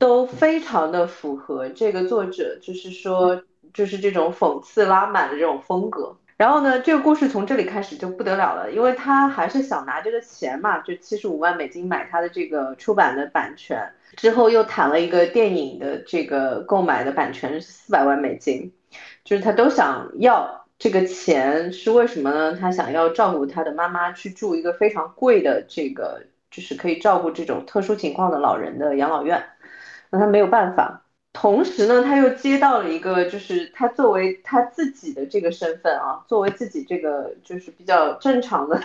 [0.00, 6.16] 都非常的符合这个作者，就是说，就是这种讽刺拉满的这种风格。
[6.36, 18.72] 然后呢，这个故事从这里开始就不得了了，因为他还是想拿这个钱嘛，就七十五万美金买他的这个出版的版权，之后又谈了一个电影的这个购买的版权四百万美金，
[19.24, 22.56] 就是他都想要这个钱，是为什么呢？
[22.56, 29.44] 他想要照顾他的妈妈去住一个非常贵的这个，就是可以照顾这种特殊情况的老人的养老院，
[30.10, 31.02] 那他没有办法。
[31.40, 38.82] 同时呢，他又接到了一个，就是他作为他自己的这个身份啊，作为自己这个就是比较正常的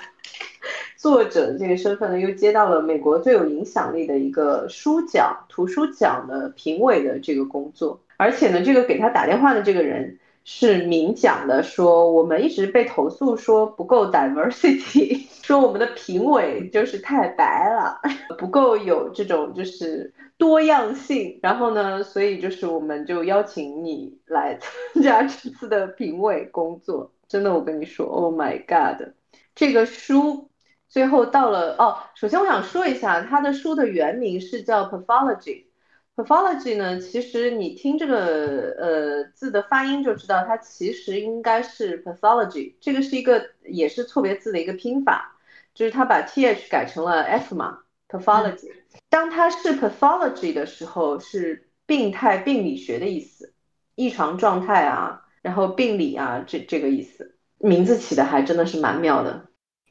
[0.95, 7.99] 作者的这个身份呢，又接到了美国最有影响力的一个书奖、图书奖的评委的这个工作。
[8.17, 17.99] 而且呢，这个给他打电话的这个人是明讲的，说我们一直被投诉说不够 diversity， 说我们的评委就是太白了，
[18.37, 20.13] 不够有这种就是。
[20.35, 27.13] 多样性，然后呢，所以就是我们就邀请你来参加这次的评委工作。
[27.29, 29.13] 真的，我跟你说，Oh my God，
[29.55, 30.49] 这个书
[30.89, 31.97] 最后到了哦。
[32.15, 35.67] 首先我想说一下，它的书的原名是叫 Pathology。
[36.15, 42.75] Pathology 呢，其实你听这个呃字的发音就知道，它其实应该是 Pathology。
[42.79, 45.35] 这个是一个也是错别字的一个拼法，
[45.73, 48.71] 就是它把 th 改成了 f 嘛，Pathology。
[49.09, 53.53] 当它是 pathology 的时候，是病态病理学的意思，
[53.95, 59.47] 异常状态啊，然后病理啊，这这个意思，名字起的还真的是蛮妙的。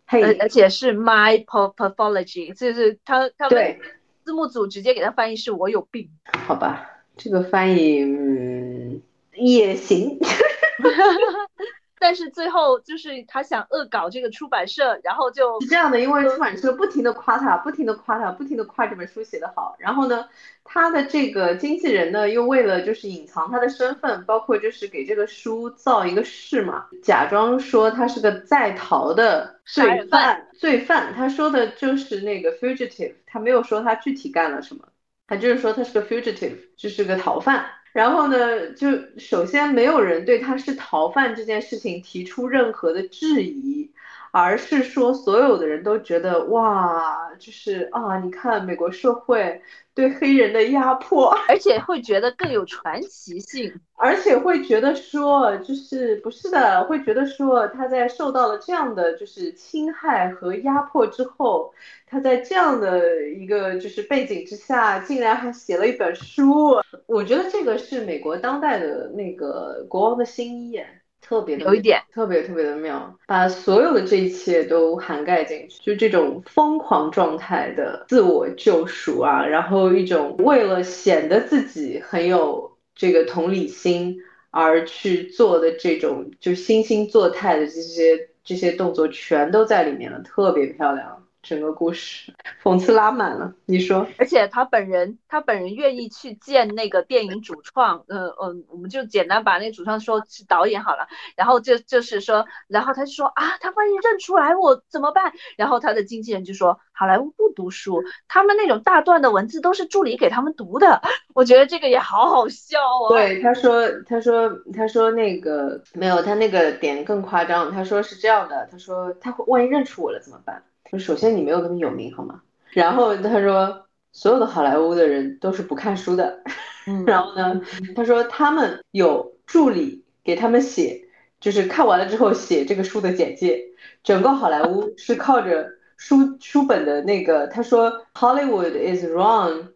[0.07, 3.77] 嘿，而且是 my pathology，就是他他们
[4.25, 6.09] 字幕组直接给他翻译是我有病。
[6.47, 9.03] 好吧，这个翻译嗯
[9.35, 10.19] 也行。
[12.03, 19.77] 但是最后就是他想恶搞这个出版社，然后就是这样的，因为出版社不停的夸他，不停的夸他，不停的夸这本书写得好。
[19.79, 20.29] 然后呢，
[20.65, 30.49] 他的这个经纪人呢，又为了就是隐藏他的身份，包括就是给这个书造一个势嘛，假装说他是个在逃的罪犯。
[30.59, 34.89] 罪犯，他说的就是那个 fugitive，他没有说他具体干了什么，
[35.29, 37.67] 他就是说他是个 fugitive，就是个逃犯。
[37.93, 43.91] 然后呢，就首先没有人对他是逃犯这件事情提出任何的质疑，
[44.33, 49.63] 而是说所有的人都觉得哇，就是啊，你看美国社会
[49.95, 61.73] 对黑人的压迫， 而且会觉得更有传奇性，而且会觉得说，就是不是的，会觉得说他在受到了这样的就是侵害和压迫之后。
[62.07, 66.77] 他在这样的一个就是背景之下，竟然还写了一本书。
[67.07, 70.79] 我觉得这个是美国当代的那个国王的新衣，
[71.23, 84.19] 特别的有一点特别特别的妙，把所有的这一切都涵盖进去，就这种疯狂状态的自我救赎啊，然后一种为了显得自己很有这个同理心
[84.51, 91.22] 而去做的这种就惺惺作态的这些这些动作，全都在里面了，特别漂亮。
[91.43, 94.07] 整个故事讽刺拉满了，你说？
[94.17, 101.09] 而且他本人，他本人愿意去见那个电影主创，嗯嗯，我们就简单把那主创说是导演好了。
[101.37, 105.33] 然后就就是说，然后他就说啊，他万一认出来我怎么办？
[105.57, 111.03] 然后他的经纪人就说，好莱坞不读书，他们那种大段的文字都是助理给他们读的。
[111.35, 113.09] 我觉得这个也好好笑啊。
[113.09, 117.73] 对，他说，他说，他说那个没有，他那个点更夸张。
[117.73, 120.63] 他说是这样的，他说他万一认出我了怎么办？
[120.99, 122.43] 首先你没有那么有名，好吗？
[122.73, 126.43] 然后他说，所有的好莱坞的人都是不看书的。
[127.07, 127.61] 然后呢，
[127.95, 131.05] 他说他们有助理给他们写，
[131.41, 133.63] 就是看完了之后写这个书的简介。
[134.03, 137.47] 整个好莱坞是靠着书书本的那个。
[137.47, 139.73] 他说，Hollywood is run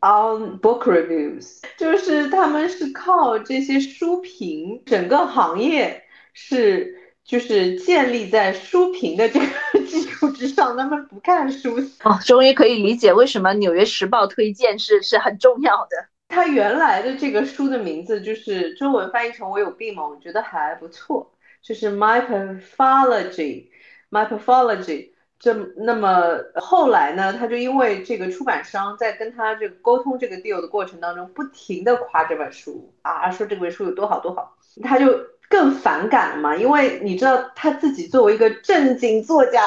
[0.00, 6.99] on book reviews，就是他们是靠这些书评，整个行业是。
[7.24, 9.46] 就是建立在书评的这个
[9.86, 16.08] 基础之上，他们不看书哦，终于可以理解为什么《纽约时报》推荐是是很重要的。
[16.28, 21.30] 他原来的这个书的名字就是中文翻译成“我有病吗”，我觉得还不错，
[21.62, 25.10] 就是 My Pathology，My Pathology。
[25.38, 35.06] 这那么后来呢，他就因为这个出版商在跟他这个沟通这个 deal 的过程当中，不停的夸这本书啊，说这本书有多好多好，他就。
[35.50, 36.56] 更反感了嘛？
[36.56, 39.62] 因为你知道他自己作为一个正经作家，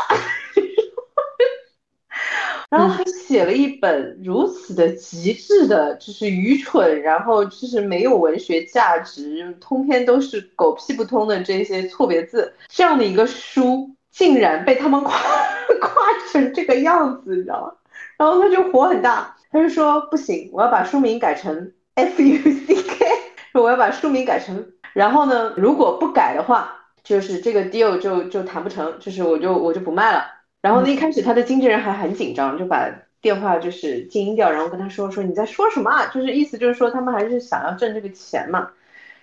[2.72, 15.14] 然后还写了一本如此的极致的，就是愚蠢，然后就是没有文学价值，通篇都是狗屁不通的这些错别字，这样的一个书竟然被他们夸
[15.82, 17.74] 夸成这个样子，你知道吗？
[18.18, 19.36] 然后他就火很大。
[19.52, 23.06] 他就说不行，我要把书名改成 F U C K，
[23.52, 30.26] 说我要把书名改成，然后呢，如果不改的话，就是这个 deal 就就谈不成，就是我就我就不卖了。
[30.62, 32.90] 然后呢，一开始他的经纪人还很紧张，就把
[33.22, 36.06] 电话就是静音掉，然后跟他说说你在说什么啊？
[36.14, 38.70] 就是意思就是说他们还是想要挣这个钱嘛。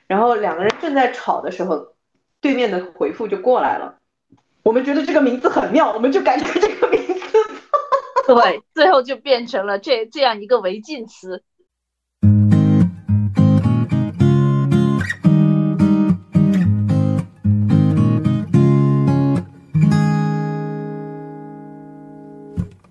[0.06, 1.94] 然后两个人正在吵的时候，
[2.40, 3.94] 对面的回复就过来了。
[4.62, 7.14] 我们觉得这个名字很妙，我们就改成这个名字。
[8.26, 11.42] 对，最后就变成了这这样一个违禁词。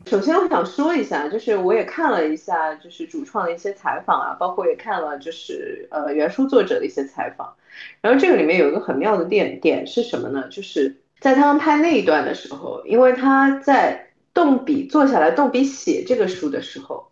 [0.10, 7.54] 首先，我想说一下，就是我也看了一下，就是主创的一些采访啊，包括也看了就是呃原书作者的一些采访。
[8.02, 10.48] 然后这个里面有一个很妙的点点是什么呢？
[10.50, 17.12] 就是在他们拍那一段的时候，因为他在动笔坐下来动笔写这个书的时候，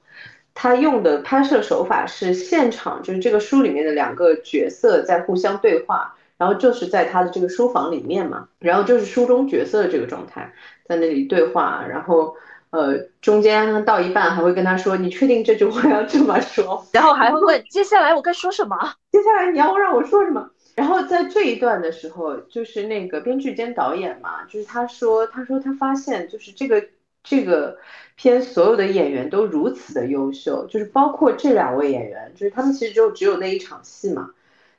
[0.56, 10.52] 他用的拍摄手法是现场，就是这个书里面的两个角色在互相对话，然后就是在他的这个书房里面嘛，然后就是书中角色的这个状态
[10.88, 12.36] 在那里对话，然后。
[12.78, 18.78] 呃，中间到一半还会跟他说：“你确定这句话要这么说？” 然后还会问：“接下来我该说什么？
[19.12, 20.48] 接下来你要让我说什么？”
[20.78, 26.86] 然后在这一段的时候，就是那个编剧兼导演嘛，就是他说：“他说他发现，就是这个
[27.24, 27.80] 这个
[28.16, 34.30] 片所有的演员都如此的优秀，就是包括这两位演员，就是他们其实就只有那一场戏嘛。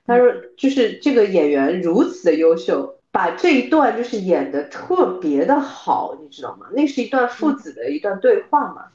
[0.06, 6.66] 他说，就是这个演员如此的优秀。”把这一段就是演的特别的好，你知道吗？
[6.72, 8.88] 那是一段父子的一段对话嘛。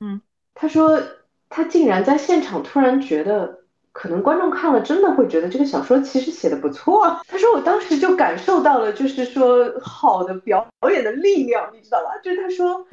[0.00, 0.20] 嗯，
[0.54, 1.00] 他说
[1.48, 3.60] 他竟然在现场突然觉得，
[3.92, 7.20] 可能观众看了真的会觉得这个小说其实写的不错。
[7.28, 12.18] 他说我当时就感受到了，就是说好的表演的力量，你知道吧？
[12.22, 12.86] 就是他说，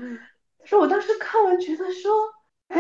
[0.60, 2.14] 他说我当时看完觉得说，
[2.68, 2.80] 哎，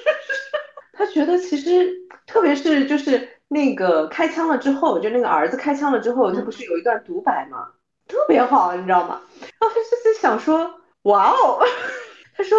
[0.92, 1.90] 他觉得其实
[2.26, 3.39] 特别是就是。
[3.52, 7.66] 那个开枪了之后，就那个儿子开枪了之后，他不是有一段独白吗？
[8.06, 9.20] 特别好，你知道吗？
[9.40, 11.58] 然后他就是想说，哇哦，
[12.36, 12.56] 他说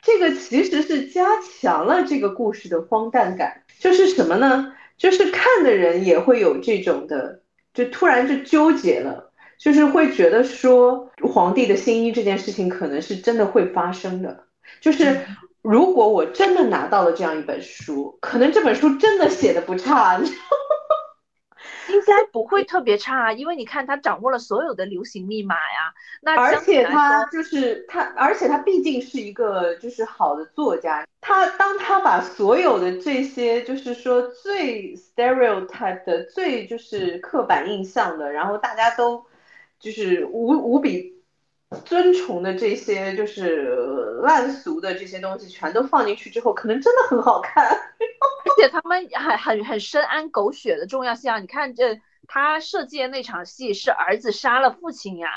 [0.00, 4.72] 这个其实是加强了这个故事的荒诞感，就是什么呢？
[4.96, 7.40] 就是看的人也会有这种的，
[7.74, 14.44] 就突然就纠结了，就是会觉得说皇帝的新衣这件事情可能是真的会发生的，
[14.80, 15.20] 就是。
[15.68, 20.18] 如果我真的拿到了这样一本书，可能这本书真的写的不差，
[21.90, 25.92] 应该不会特别差，因为你看他掌握了所有的流行密码呀。
[26.22, 39.26] 那而且他就是他，而且他毕竟是一个就是好的作家，他当他把所有的这些就是说最 stereotype 的、最就是刻板印象的，然后大家都
[39.78, 41.17] 就是无无比。
[41.84, 43.74] 尊崇的这些就是
[44.22, 47.66] 烂俗的这些东西，全都放进去之后，可能真的很好看。
[47.68, 51.38] 而且他们还很很深谙狗血的重要性啊！
[51.38, 55.28] 你看这他设计的那场戏是儿子杀了父亲呀，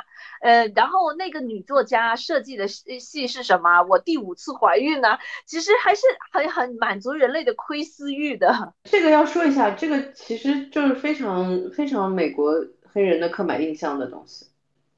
[0.42, 3.84] 呃，然后那个女作家设计的戏是什么？
[3.84, 5.20] 我第五次怀孕呢？
[5.46, 6.02] 其实还是
[6.32, 8.74] 很很满足人类的窥私欲的。
[8.86, 12.54] 这个要说一下，这个其实就是非常非常美国
[12.94, 14.48] 黑人的刻板印象的东西。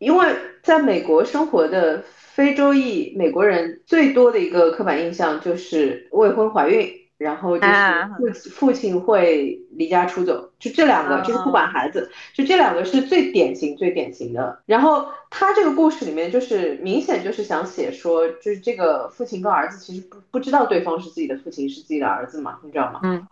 [0.04, 14.60] 因为在美国生活的非洲裔美国人最多的一个刻板印象就是未婚怀孕，然后就是父父亲会离家出走，就这两个，就是不管孩子，就这两个是最典型、最典型的。
[14.66, 23.00] 然后他这个故事里面就是明显就是想写说，就是这个父亲跟儿子其实不不知道对方是自己的父亲，是自己的儿子嘛，你知道吗？
[23.04, 23.28] 嗯。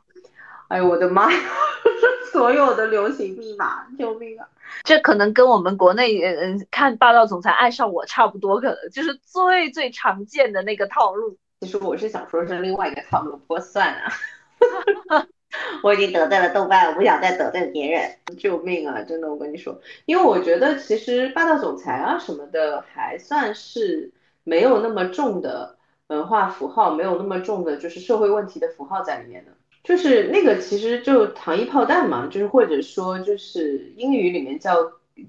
[0.72, 1.40] 哎呦我的妈呀！
[2.32, 4.48] 所有的流行密码，救命啊！
[4.84, 11.38] 这可能跟我们国内嗯看霸道总裁爱上我差不多，可能就是最最常见的那个套路。
[11.60, 15.28] 其实我是想说是另外一个套路，不过算了，
[15.84, 18.10] 我已经得罪了豆瓣，我不想再得罪别人。
[18.40, 19.02] 救命啊！
[19.02, 24.14] 真的，我跟你说，因为我觉得其实霸道总裁啊什么的还算是
[24.46, 25.76] 没有那么重的
[26.08, 29.52] 文化符号，没有那么重的就是社会问题的符号在里面的。
[29.84, 34.76] 就是那个，其实就糖衣炮弹嘛，就是或者说就是英语里面叫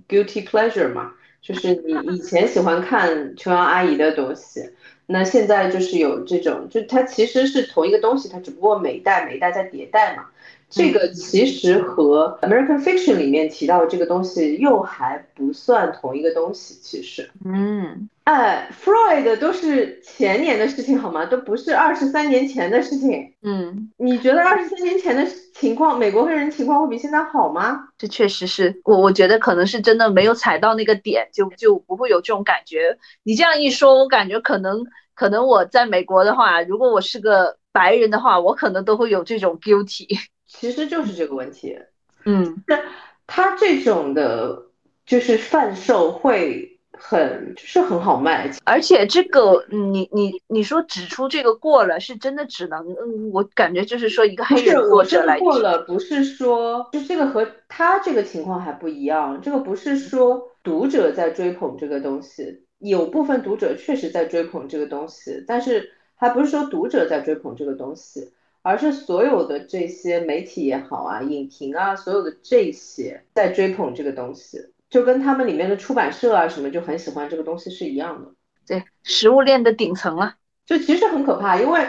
[0.09, 4.71] guilty pleasure 嘛，就是你 以前喜欢看琼瑶阿姨的东西，
[5.07, 10.27] 那现在就是有这种，就它其实是同一个东西，它只不过每一代每一代在迭代嘛。
[10.75, 17.29] 这个其实和 American Fiction 里面提到的这个东西又还不算同一个东西，其实。
[17.45, 21.27] 嗯，哎，Freud 都是前年的事情好吗？
[21.27, 23.35] 都不是二十三年前的事情。
[23.43, 27.89] 嗯，你觉得二十三年前的情况，美国黑人情况会比现在好吗？
[27.99, 32.97] 这确实是我，我觉得可能是真的没有踩到那个点，就就不会有这种感觉。
[33.25, 40.07] 你这样一说，我感觉可能可能我在美国的话，如果我是个白人的话，我可能都会有这种 guilty。
[40.47, 41.77] 其实就是这个问题。
[42.25, 42.79] 嗯，那
[43.27, 44.67] 他这种的，
[45.05, 46.72] 就是贩售会。
[47.05, 68.31] 很就是很好卖，而且这个你你你说指出这个过了，是真的只能，嗯，我感觉就是说一个黑人作者来过了，不是说就这个和他这个情况还不一样，这个不是说读者在追捧这个东西，有部分读者确实在追捧这个东西，但是还不是说读者在追捧这个东西，
[68.63, 74.72] 而是所有的这些媒体也好啊，影评啊，所有的这些在追捧这个东西。
[74.93, 78.31] 就跟他们里面的出版社啊什么就很喜欢这个东西是一样的，
[78.67, 80.35] 对，食物链的顶层了，
[80.67, 81.89] 就其实很可怕，因为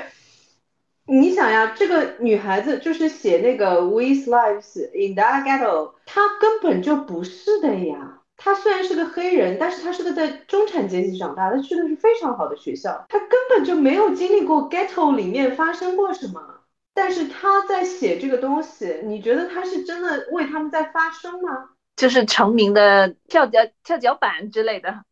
[1.06, 8.22] 你想呀，这个女孩子就是写那个 With Lives in the Ghetto，她根本就不是的呀。
[8.38, 16.42] 她虽然是个黑人，但是她是个在中产阶级长大，她去的是非常好的学校，她根本就没有经历过 Ghetto 里面发生过什么。
[16.94, 21.72] 但是她在写这个东西，你觉得她是真的为他们在发声吗？
[21.96, 25.04] 就是成名的跳脚跳脚板之类的，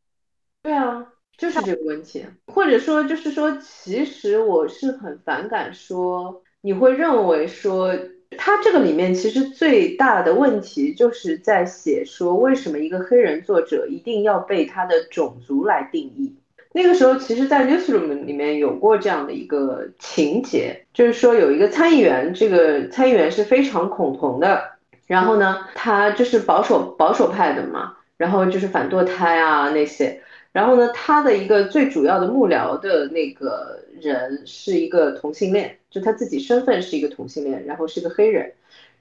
[0.64, 1.08] 对啊，
[1.38, 7.96] 就是这个问题，或者说就是说，其实我是很反感说你会认为说
[8.38, 16.36] 他这个里面其实最大的问题就是在写说为什么一个黑人作者一定要被他的种族来定义。
[16.74, 24.71] 那个时候其实，在 newsroom 里面有过这样的一个情节，就是说有一个参议员，这个参议员是非常恐同的。
[25.12, 30.22] 然后呢，他就是保守保守派的嘛，然后就是反堕胎啊那些。
[30.54, 38.54] 然后呢，他的一个最主要的幕僚的那个人是一个同性恋，就他自己身份是一个同性恋，然后是个黑人。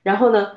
[0.02, 0.54] 然后呢，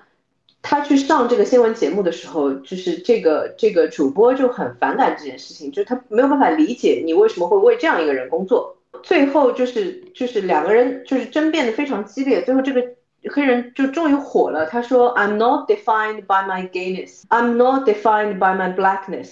[0.64, 8.76] 他去上这个新闻节目的时候，就是这个这个主播就很反感这件事情，就是他没有办法理解你为什么会为这样一个人工作。
[9.04, 12.84] 最后就是就是两个人就是争辩的非常激烈，最后这个。
[13.32, 14.66] 黑人就终于火了。
[14.66, 17.24] 他说：“I'm not defined by my gayness.
[17.30, 19.30] I'm not defined by my blackness,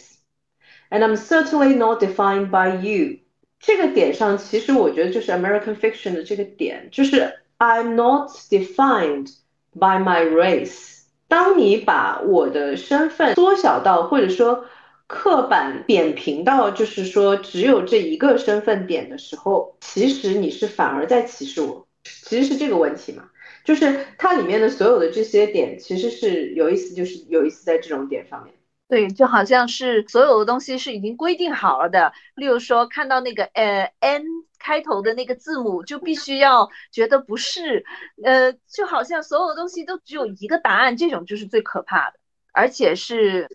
[0.90, 3.20] and I'm certainly not defined by you。”
[3.60, 9.36] 这个点上，其实我觉得就是 American fiction 的这个点，就是 I'm not defined
[9.74, 11.04] by my race。
[11.28, 14.66] 当你把我的身份缩小到，或者说
[15.08, 21.86] 刻板扁平到，就是说只有这一个身份点的时候，其实你是反而在歧视我。
[22.04, 23.30] 其实是这个问题嘛。
[23.64, 28.54] 就是它里面的所有的这些点，其实是有意思，就是有意思在这种点上面。
[28.88, 32.12] 对，就好像是所有的东西是已经规定好了的。
[32.36, 34.26] 例如说，看到那个呃 N
[34.60, 37.86] 开头的那个字母，就必须要觉得不是，
[38.22, 42.20] 呃，就好像所有的东西都只有一个答案，这种就是最可怕的，
[42.52, 43.48] 而且是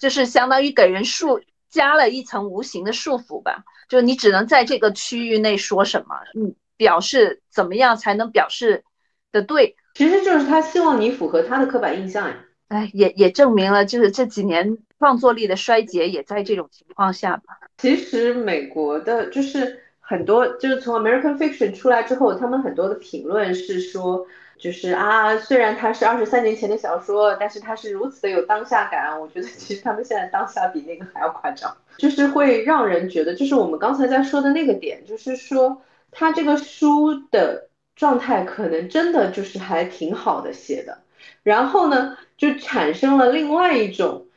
[0.00, 3.64] 就是相当于给人束加了一层无形的束缚吧。
[3.88, 8.84] 就你只能在这个区域内说什么，嗯，表示怎么样才能表示。
[9.32, 12.36] 的对，其实就是他希望你符合他的刻板印象呀。
[12.68, 17.58] 哎，也也证明了，就是这几年创作力的衰竭也在这种情况下吧。
[17.78, 24.26] 其实美国的，就是很多，就是从 American Fiction 出来之后，他们很多的评论是说，
[24.58, 29.18] 就是啊，虽然它是二十三年前的小说，但是它是如此的有当下感。
[29.18, 37.67] 我觉得其实他们现在当下比那个还要夸张，就是会让人觉得，就是我们刚才在说的那个点，就是说他这个书的。
[37.98, 40.98] 状态可能真的就是还挺好的写的，
[41.42, 44.28] 然后呢，就产生了另外一种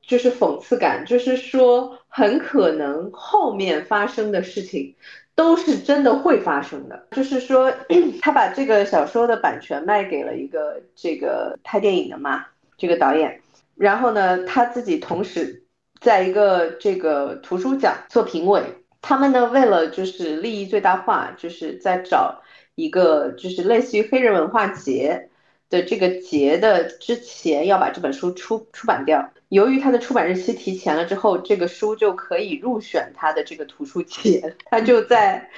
[0.00, 4.94] 就是讽刺感，就是说很可能后面发生的事情
[5.34, 7.08] 都是真的会发生的。
[7.10, 7.74] 就是说
[8.22, 12.46] 他把这个小说的版权卖给了一个这个拍电影的嘛，
[12.76, 13.40] 这个导演，
[13.74, 15.64] 然后呢他自己同时
[16.00, 18.62] 在一个这个图书奖做评委，
[19.02, 22.42] 他们呢为了就是利益最大化，就是在找。
[22.78, 25.30] 一个就是类似于黑人文化节
[25.68, 35.50] 的这个节的之前要把这本书出出版掉，由于它的出版日期提前了之后，这个书就可以入选它的这个图书节，他就在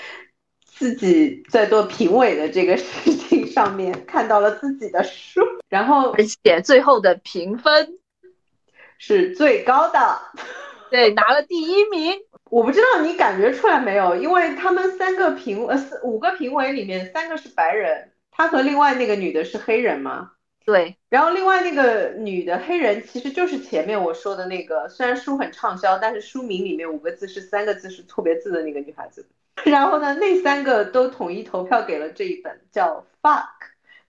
[0.65, 7.99] 自己在做评委的这个事情上面看到了自己的书，然后而且最后的评分
[8.97, 10.23] 是最高的，
[10.91, 12.15] 对，拿了第一名。
[12.51, 20.33] 我不知道你感觉出来没有，因为他们三个评呃四五个评委里面三个是白人，他和另外那个女的是黑人吗？
[20.65, 29.27] 对，然后另外那个女的黑人其实就是前面我说的那个，虽然书很畅销，但是书名里面五个字是三个字是错别字的那个女孩子。
[29.65, 33.47] 然后呢，那三个都统一投票给了这一本叫 Fuck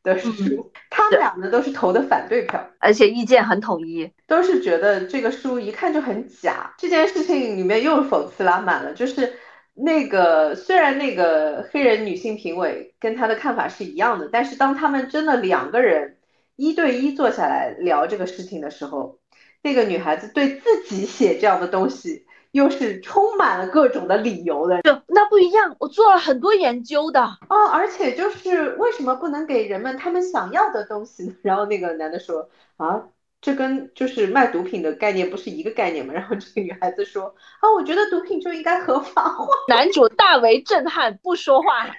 [0.04, 6.74] 的书， 他们两个都是投的反对票，而且意见很统一，都是觉得这个书一看就很假。
[6.78, 9.34] 这件事情里面又讽刺拉满了，就是
[9.74, 16.18] 那个虽然那个黑人女性评委跟他的看法是一样的，但是当他们真的两个人。
[16.58, 19.18] 一对一坐下来聊这个事情的时候，
[19.64, 24.82] 那个女孩子对自己写这样的东西又是充满了各种的理由的。
[24.82, 31.36] 就那不一样，我做了很多研究的哦，而且就是为什么不能给人们他们想要的东西呢？
[31.44, 33.04] 然后那个男的说啊，
[33.42, 36.14] 这跟就是卖毒品的概念不是一个概念嘛？
[36.16, 39.48] 然后这个女孩子说啊，我觉得毒品就应该合法化。
[39.68, 41.90] 男主大为震撼，不说话。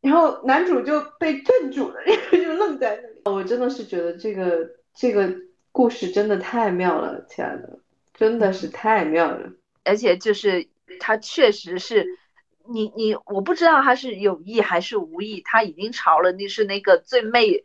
[0.00, 3.36] 然后男主就被镇住了，然后就愣在那里。
[3.36, 5.32] 我真的是觉得这个这个
[5.70, 7.78] 故事真的太妙了，亲爱的，
[8.12, 9.48] 真的是太妙了。
[9.84, 10.68] 而且就是
[11.00, 12.06] 他确实是，
[12.68, 17.64] 你你我不知道他是有意还是无意，他已经朝了那是那个最媚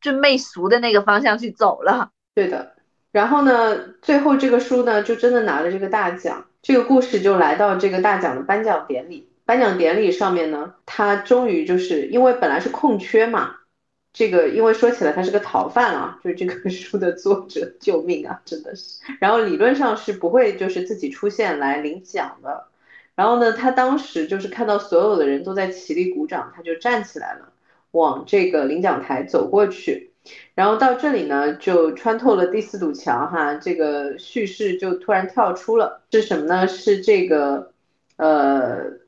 [0.00, 2.10] 最媚俗的那个方向去走了。
[2.34, 2.74] 对的。
[3.10, 9.32] 然后呢，最后这个书呢就真的拿了这个大奖，这个故事就来到这个大奖的颁奖典礼。
[9.46, 13.56] 颁奖典礼上面呢，他终于就是因为本来是空缺嘛，
[14.18, 19.00] 这个因为说起来他是个逃犯啊，就是这个 书的作者，救命啊，真的是。
[19.20, 22.66] 然后理论上是不会就是自己出现来领奖的。
[23.14, 27.52] 然后呢，他当时就是看到所有的人都在起立鼓掌，他就站起来了，
[27.92, 30.10] 往这个领奖台走过去。
[30.56, 36.66] 然后到这里呢，就穿透了第四堵墙哈，这个叙事就突然跳出了，是什么呢？
[36.66, 37.70] 是这个
[38.16, 38.98] 呃。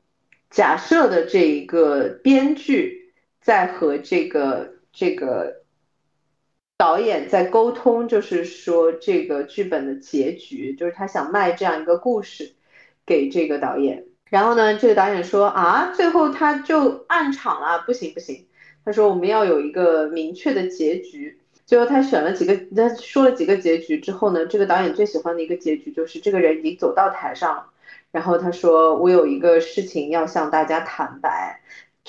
[0.49, 5.63] 假设的这一个编剧在和这个这个
[6.77, 12.53] 导演在沟通，就是说这个剧本的结局，就是他想卖这样一个故事
[13.05, 14.05] 给这个导演。
[14.29, 18.47] 然后呢，这个导演说啊，最后他就暗场了，不行不行，
[18.85, 21.37] 他说我们要有一个明确的结局。
[21.65, 27.67] 最后他选了几个，他说了几个结局之后呢，这个导演最喜欢的一个结局就是这个人已经走到台上了。
[28.11, 31.61] 然后他说：“我有一个事情要向大家坦白。”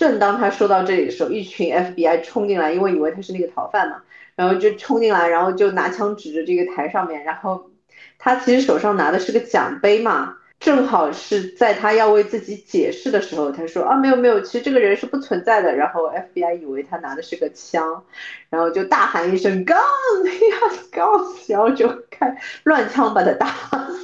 [0.03, 4.03] 正当他说到这里的时候，一群 FBI 冲进来，因为以为他是那个逃犯嘛，
[4.34, 7.22] 然后就冲进来，然后就拿枪指着这个台上面。
[7.22, 7.70] 然后
[8.18, 18.03] 他其实手上拿的是个奖杯嘛，正好是在他要为自己解释的时候，他说：“啊，没有没有，其实这个人是不存在的。”然后 FBI 以为他拿的是个枪，
[18.50, 19.76] 然后就大喊一声 “gun”，
[20.50, 20.59] 呀
[20.90, 23.46] gun，然后就开乱枪把他打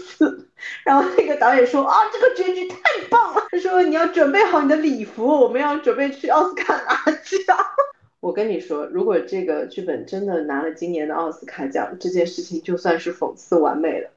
[0.07, 0.48] 死。
[0.85, 2.79] 然后那个导演说啊，这个结局太
[3.11, 3.47] 棒了。
[3.51, 7.57] 他说你要准备好你的礼服，我们要准备去奥斯卡拿奖。
[8.21, 14.11] 我跟你说，如果这个剧本真的拿了今年的奥斯卡奖，这件事情就算是讽刺完美了。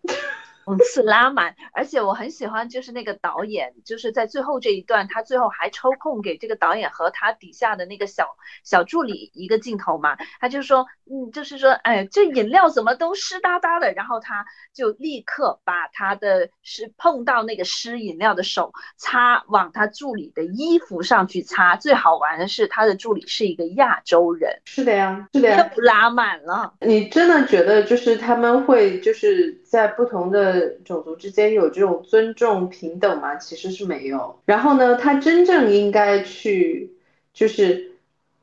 [0.66, 21.76] 讽刺拉满，而且我很喜欢，就是那个导演，就是在最后这一段，他最后还抽空给这个导演和他底下的那个小小助理一个镜头嘛，他就说，嗯，就是说，哎，这饮料怎么都湿哒哒的，然后他就立刻把他的湿碰到那个湿饮料的手擦往他助理的衣服上去擦。
[21.76, 24.62] 最好玩的是，他的助理是一个亚洲人。
[24.66, 26.74] 是的呀，是的呀，拉满了。
[26.82, 30.72] 你真的觉得就是他们会就是在不同的。
[30.84, 33.38] 种族之间有这种尊重平等吗？
[33.38, 34.38] 其实是没有。
[34.46, 36.92] 然后呢，他真正应该去
[37.34, 37.94] 就是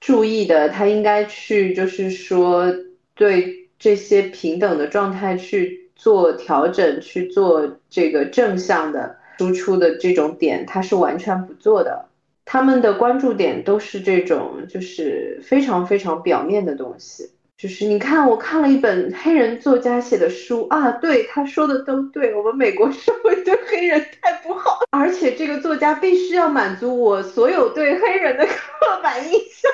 [0.01, 2.75] 注意的，他应该去就是说
[3.15, 12.07] 对这些平等的状态去做调整，去做这个正向的输出的这种点，他是完全不做的。
[12.47, 17.31] 他们的关注点都是这种就是非常非常表面的东西。
[17.59, 29.71] 就是你看，我看了一本黑人作家写的书啊，对他说的都对，我们美国社会对黑人太不好，而且这个作家必须要满足我所有对黑人的 刻板印象，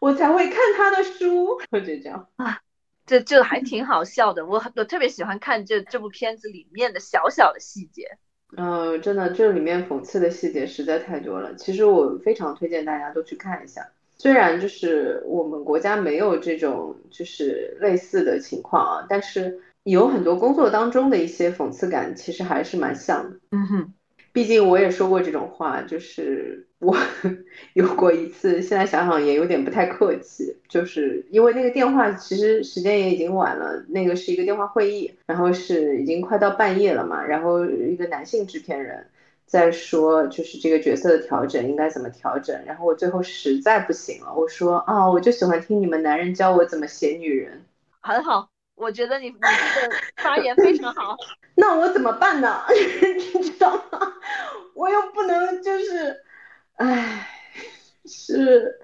[0.00, 1.60] 我才会看他的书。
[1.70, 2.60] 就这样啊，
[3.04, 8.16] 这这还挺好笑的，我我特别喜欢看这这部片子里面的小小的细节。
[8.56, 11.54] 嗯，真的，这里面讽刺的细节实在太多了。
[11.56, 13.86] 其实我非常推荐大家都去看一下。
[14.22, 23.36] 虽然就是我们国家没有这种就是类似的情况啊，但是有很多工作当中的一些讽刺感，其实还是蛮像的。
[23.50, 23.92] 嗯哼，
[24.32, 26.96] 毕竟我也说过这种话，就是我
[27.74, 39.04] 有过一次，现在想想也有点不太客气，就是因为那个电话其实时间也已经晚了，那个是一个电话会议，然后是已经快到半夜了嘛，然后一个男性制片人。
[39.52, 47.62] 在说就是这个角色的调整应该怎么调整，然后我最后实在不行了，我说啊，我就喜欢听你们男人教我怎么写女人，
[48.00, 51.14] 很好，我觉得你你这个发言非常好。
[51.54, 52.62] 那我怎么办呢？
[53.34, 54.14] 你知道吗？
[54.72, 56.16] 我又不能就是，
[56.76, 57.28] 唉，
[58.06, 58.80] 是，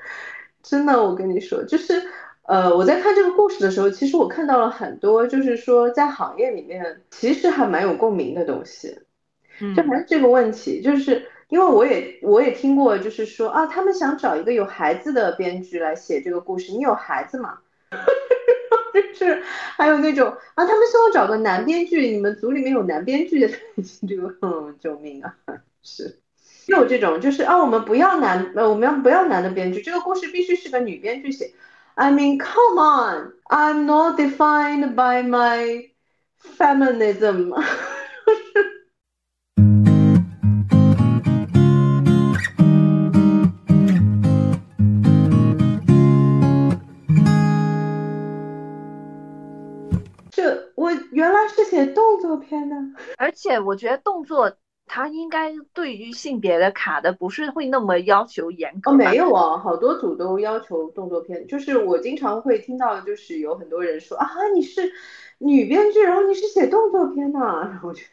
[0.62, 2.02] 真的，我跟你说，就是。
[2.48, 8.98] 呃，我在看这个故事的时候，其实我看到了很多，就是说在行业里面其实还蛮有共鸣的东西，
[9.74, 17.58] 就还是这个问题，就是因为我也我也听过，就是说啊，他们想找一个有孩子的编剧来写这个故事，你有孩子吗？
[18.92, 19.42] 就是
[19.76, 23.48] 还有那种啊，他们希望找个男编剧，你们组里面有男编剧的，
[24.08, 25.34] 这个救命啊！
[25.82, 26.18] 是，
[26.66, 31.52] 有这种就是啊，我们不要男，呃，我们要不要男的编剧，这个故事必须是个女编剧写。
[31.94, 33.32] I mean, come on!
[33.48, 35.90] I'm not defined by my
[36.38, 37.54] feminism.
[53.18, 54.56] 而且我觉得动作。
[54.90, 61.46] 他应该对于性别的卡的不是会那么要求严格哦，没有啊，好多组都要求动作片。
[61.46, 64.90] 就是我经常会听到，就是有很多人说啊，你是
[65.36, 68.08] 女编剧，然后你是写动作片的，然后就是。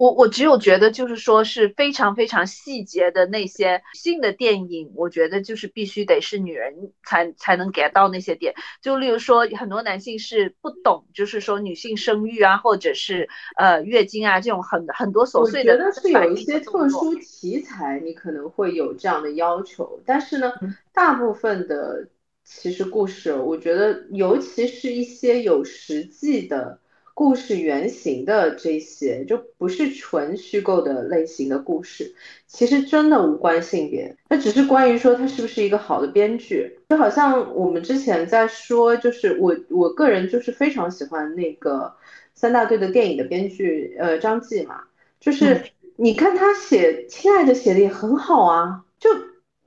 [0.00, 8.54] 我我只有觉得就是说是非常非常细节的那些性的电影，我觉得就是必须得是女人才才能 get 到那些点。
[8.80, 13.28] 就例如说，很多男性是不懂，就是说女性生育啊，或者是
[13.58, 15.74] 呃月经啊这种很很多琐碎的。
[15.74, 20.50] 我觉得是有一些特殊题材，你可能会有这样的要求，但是呢，
[20.94, 22.08] 大部分的
[22.42, 26.78] 其实故事，我觉得尤其是一些有实际的。
[27.20, 32.14] 故事原型的这些就不是纯虚构的类型的故事，
[32.46, 36.78] 其实真的无关性别，那只是关于说他是不是一个好的编剧。
[36.88, 41.92] 就好像我们之前在说，就是我我个人就是非常喜欢那个
[42.34, 44.84] 三大队的电影的编剧，呃，张继嘛，
[45.20, 45.62] 就是
[45.96, 49.10] 你看他写《亲爱的》写的也很好啊，就。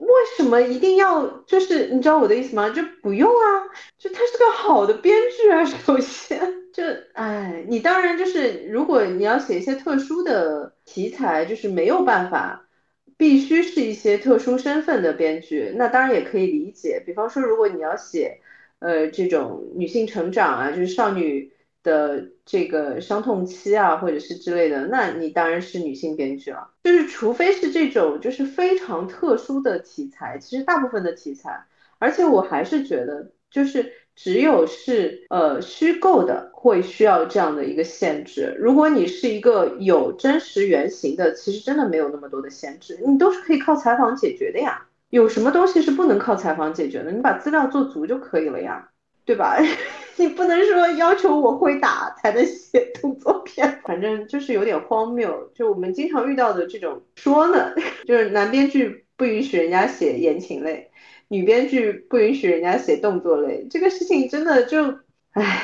[0.03, 2.69] 为什么一定要就是你知道我的意思吗？
[2.69, 3.63] 就不用啊，
[3.97, 5.63] 就他是个好的编剧啊。
[5.65, 6.39] 首先，
[6.73, 6.83] 就
[7.13, 12.67] 哎，你当然就是如果你要写一些特殊的题材，就是没有办法，
[13.17, 17.01] 必须是一些特殊身份的编剧，那当然也可以理解。
[17.05, 18.39] 比方说，如果你要写
[18.79, 21.52] 呃这种女性成长啊，就是少女。
[21.83, 26.69] 的这个伤痛期啊，或者是之类的，那你当然是女性编剧了。
[26.83, 31.65] 就是除非是这种就是非常特殊的题材，其实大部分的题材，
[31.99, 38.55] 而且我还是觉得，就是只有是呃虚构的会需要这样的一个限制。
[38.57, 44.87] 如果你是一个有真实原型的，其实真的没有那么多的限制，你都是可以靠采访解决的呀。
[45.09, 47.11] 有什么东西是不能靠采访解决的？
[47.11, 48.89] 你把资料做足就可以了呀。
[49.25, 49.57] 对吧？
[50.17, 55.49] 你不能说要求我会打才能写动作片，反正就是有点荒谬。
[55.55, 57.73] 就我们经常遇到的这种说呢，
[58.05, 60.91] 就是男编剧不允许人家写言情类，
[61.27, 64.99] 女编剧不允许人家写动作类，这个事情真的就，
[65.31, 65.63] 唉，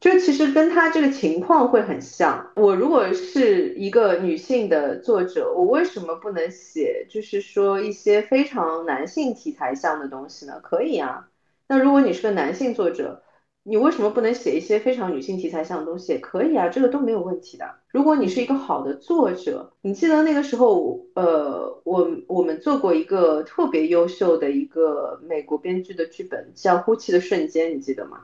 [0.00, 2.50] 就其实跟他这个情况会很像。
[2.56, 10.60] 我如果是一个女性的作者，我为什么不能写，就是说一些非常男性题材向的东西呢？
[10.62, 11.28] 可以啊。
[11.68, 13.22] 那如果你是个男性作者，
[13.68, 16.12] 你为什么不能写一些非常女性题材向的东西？
[16.12, 17.74] 也可以啊，这个都没有问题的。
[17.90, 28.20] 如果你是一个好的作者，你记得那个时候，呃，我我们做过一个特别优秀的一个美国编剧的剧本，叫《呼气的瞬间》，你记得吗？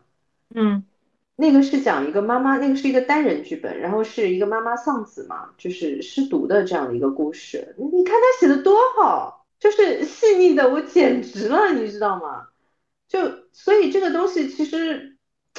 [0.55, 0.85] 嗯，
[1.35, 7.75] 那个是讲一个妈妈，那个是一个单人剧本，然后是一个妈妈丧子嘛，就是失独的这样的一个故事。
[7.79, 12.47] 你看他写的多好，就是细腻的，我简直了，你知道吗？
[13.09, 13.19] 就
[13.53, 15.12] 所以这个东西其实，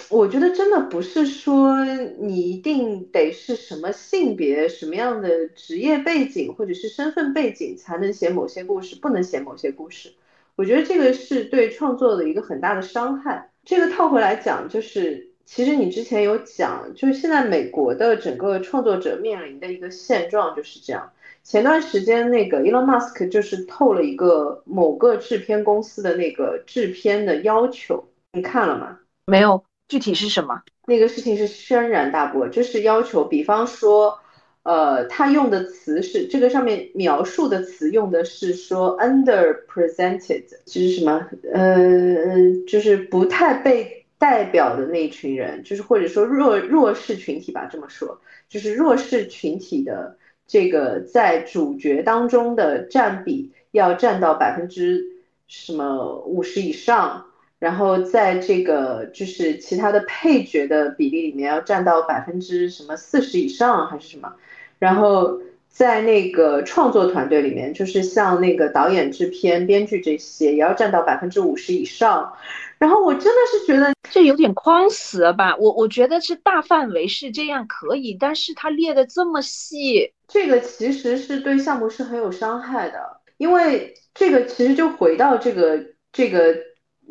[0.10, 1.84] 我觉得真的不是说
[2.20, 10.14] 你一定得是什么性别、什么样的职业背景或者是身份背景才能写某些故事，不能写某些故事。
[10.56, 13.50] 我觉得这个是对创作的一个很大的伤害。
[13.66, 21.12] 这个套回来讲，就是其实你之前有讲，就是现在美国的整个创作者面临的一个现状就是这样。
[21.44, 29.00] 前段时间，那个 Elon Musk 就是透了一个某个制片公司的那个制片的要求，你看了吗？
[29.26, 30.62] 没有，具体是什么？
[30.86, 34.20] 那个事情是轩然大波，就是要求，比方说，
[34.64, 42.36] 呃，他用的词是这个上面描述的词用的是说 underpresented，就是什么，呃，
[42.68, 50.18] 就是不太被代表的那一群人，就是或者说弱弱势群体吧，这么说，就是弱势群体的。
[50.46, 55.02] 这个在主角当中的占比要占到百分之
[55.48, 57.28] 什么五十以上，
[57.64, 64.34] 然后在这个就是其他的配角的比例里面要占到百分之什么四十以上还是什么，
[64.80, 65.40] 然后
[65.70, 72.34] 在那个创作团队里面，就是像那个导演、制片、编剧这些也要占到百分之五十以上。
[72.80, 75.56] 然后我真的是觉得这有点框死了吧？
[75.56, 86.58] 我我觉得是大范围是这样可以，但是他列的这么细，这个其实是对项目是很有伤害的，因为这个其实就回到这个这个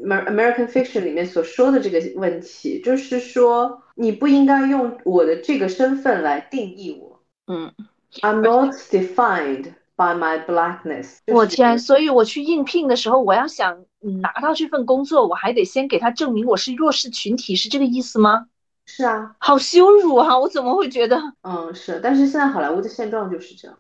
[0.01, 7.22] American Fiction 里面所说的这个问题，就是说你不应该用我的这个身份来定义我。
[7.47, 7.72] 嗯
[8.20, 11.18] ，I'm not defined by my blackness。
[11.26, 13.84] 我天，所以我去应聘的时候，我要想。
[14.20, 18.47] 拿到这份工作，我还得先给他证明我是弱势群体，是这个意思吗？
[18.84, 20.36] 是啊，好羞辱啊！
[20.40, 21.22] 我怎么会觉得？
[21.43, 22.01] 嗯，是。
[22.03, 23.78] 但是现在好莱坞的现状就是这样。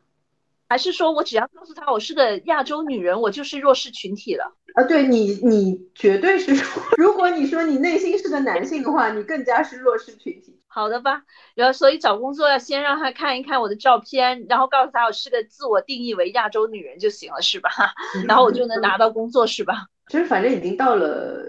[0.72, 4.56] 还是说我只要告诉他我是个亚洲女人，我就是弱势群体了？
[4.74, 6.50] 啊，对你，你绝对是。
[6.96, 10.58] 如果你说你内心是个男性的话，你更加是弱势群体。
[10.68, 17.68] 好的吧，然后所以找工作要先让他看一看我的照片，然后告诉他我是个自我定义为亚洲女人就行了，是吧？
[18.26, 19.88] 然后我就能拿到工作，是吧？
[20.06, 21.44] 其实反正已经到了，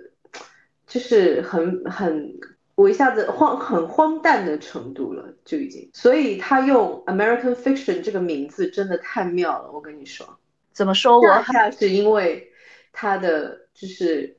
[0.85, 2.29] 就是很很
[2.75, 5.89] 我一下子荒很荒诞的程度了，就已经。
[5.93, 10.37] 所以他用 American Fiction 这个名字真的太妙了，我跟你说。
[10.71, 11.19] 怎么说？
[11.21, 12.51] 我恰是因为
[12.91, 14.37] 他的就是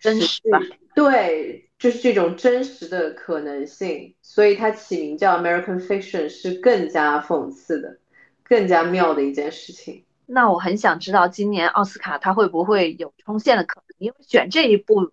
[0.00, 0.58] 真实吧？
[0.94, 7.98] 对，就是这种真实的可能性，所以他起名叫 American Fiction 是更加讽刺的，
[8.42, 10.02] 更加妙的一件事情。
[10.24, 13.86] 那我很想知道，今年奥斯卡他会不会有冲线的可能？
[13.98, 15.10] 因为选这一部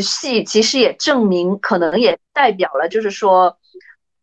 [0.00, 3.58] 戏，其实也证明，可能也代表了，就是说，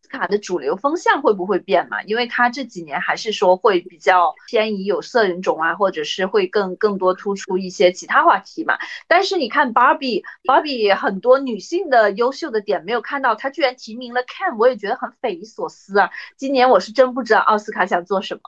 [0.02, 2.02] 斯卡的主流风向会不会变嘛？
[2.02, 8.76] 因为他这几年还是说会比较偏移有色人种啊，或者是会更更多突出一些其他话题嘛。
[9.08, 16.10] 但是你看芭比，芭比很多女性的优秀的点没有看到，她居然提名了 Ken，我也觉得很匪夷所思啊。
[16.36, 18.40] 今年我是真不知道奥斯卡想做什么。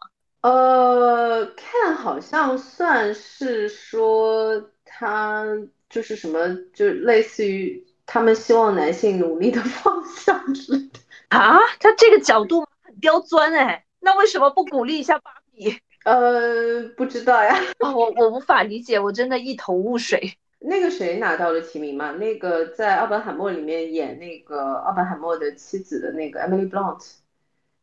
[0.43, 5.45] 呃，看好像算是说他
[5.89, 6.39] 就是什么，
[6.75, 11.59] 就类似于他们希望男性努力的方向之类的啊。
[11.81, 15.79] 他这个角度很刁钻哎，那为什么不鼓励一下芭比？
[16.05, 20.37] 呃，不知道呀，我我无法理解，我真的一头雾水。
[20.61, 22.13] 那个谁拿到了提名嘛？
[22.13, 27.05] 那个在《奥本海默》里面演那个奥本海默的妻子的那个 Emily Blunt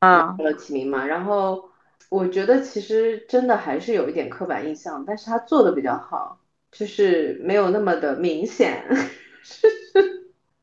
[0.02, 1.06] 拿到了提名嘛？
[1.06, 1.70] 然后。
[2.10, 6.38] 我觉得其实真的还是有一点刻板印象，但是他做的比较好，
[6.74, 8.84] 就是没有那么的明显。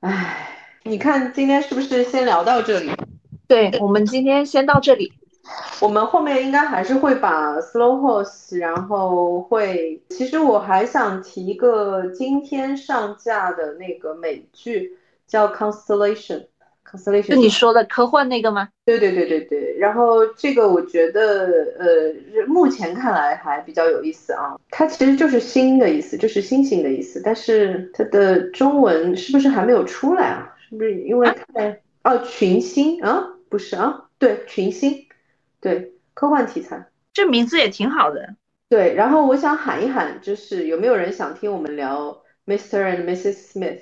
[0.01, 0.49] 唉，
[0.85, 2.91] 你看今天是不是先聊到这里？
[3.47, 5.13] 对，我们今天先到这里。
[5.81, 16.47] 我们后面应该还是会把 Slow Horse，然后会，其实我还想提一个今天上架的那个美剧，叫 Constellation。
[17.29, 18.69] 就你说的科幻那个吗？
[18.85, 19.77] 对对对对对。
[19.79, 24.57] 然后这个我觉得，呃，目前看来还比较有意思啊。
[24.71, 27.21] 它其实就是星的意思，就是星星的意思。
[27.25, 30.55] 但是它的中文是不是还没有出来啊？
[30.69, 33.27] 是不是因为太哦群星啊？
[33.49, 35.07] 不是啊，对群星，
[35.61, 38.35] 对科幻题材，这名字也挺好的。
[38.69, 42.85] 对，然后我想喊一喊，就是有没有人想听我们聊 Mr.
[42.85, 43.53] and Mrs.
[43.53, 43.81] Smith？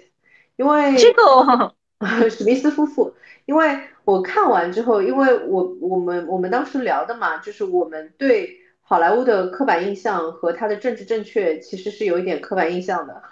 [0.57, 1.75] 因为这个。
[2.31, 3.13] 史密斯夫妇，
[3.45, 13.23] 因为我看完之后，因为我我们我们当时聊的嘛，就是我们对好莱坞的刻板印象和他的政治正确其实是有一点刻板印象的，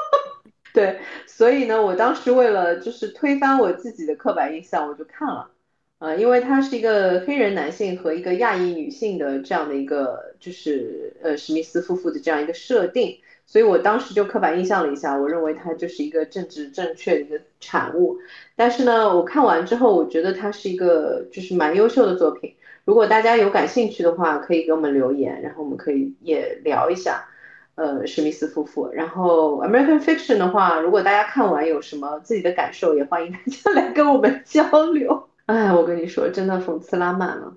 [0.72, 5.50] 对，所以呢，我当时为了就是推翻我自己的刻板印象，我就看了，
[5.98, 13.20] 啊，因为他是一个黑人男性和一个亚裔女性的这样的一个就是呃史密斯夫妇的这样一个设定。
[13.48, 18.18] 所以我当时就刻板印象了一下，我认为它就是一个政治正确的一个产物。
[18.54, 22.54] 但是呢，我看完之后，我觉得它是一个就是蛮优秀的作品。
[22.84, 27.24] 如果大家有感兴趣的话，可以给我们留言，然后我们可以也聊一下，
[27.74, 28.90] 呃，史密斯夫妇。
[28.92, 35.26] 然后 American Fiction 的话，如果大家看完有什么自己的感受，也欢迎大家 来跟我们交流。
[35.46, 37.54] 哎，我跟你说，真的讽刺拉满了。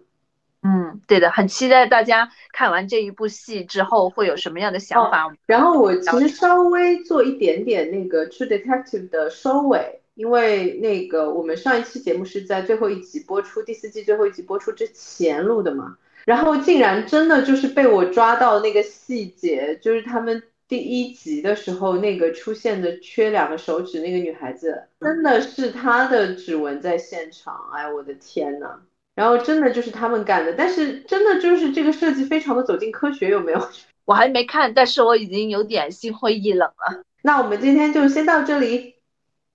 [0.63, 5.33] 嗯，对的，很期待大家看完这一部戏之后会有什么样的想法。
[5.47, 15.97] 然后我其实稍微做一点点那个 True Detective 的收尾，因为那个我们上一期节目是在最后一集播出，第四季最后一集播出之前录的嘛。
[16.25, 27.59] 然后竟然真的就是被我抓到那个细节，就是他们第一集的时候那个出现的缺两个手指那个女孩子，真的是她的指纹在现场。
[27.73, 28.79] 哎，我的天呐！
[29.15, 33.69] 然后真的就是他们干的，但是真的就是这个设计非常的走进科学，有没有？
[34.05, 37.03] 我还没看，但是我已经有点心灰意冷了。
[37.21, 38.95] 那我们今天就先到这里，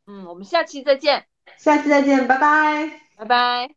[0.06, 1.26] 嗯，我们下期再见，
[1.58, 3.00] 下期再见，拜拜。
[3.16, 3.75] 拜拜。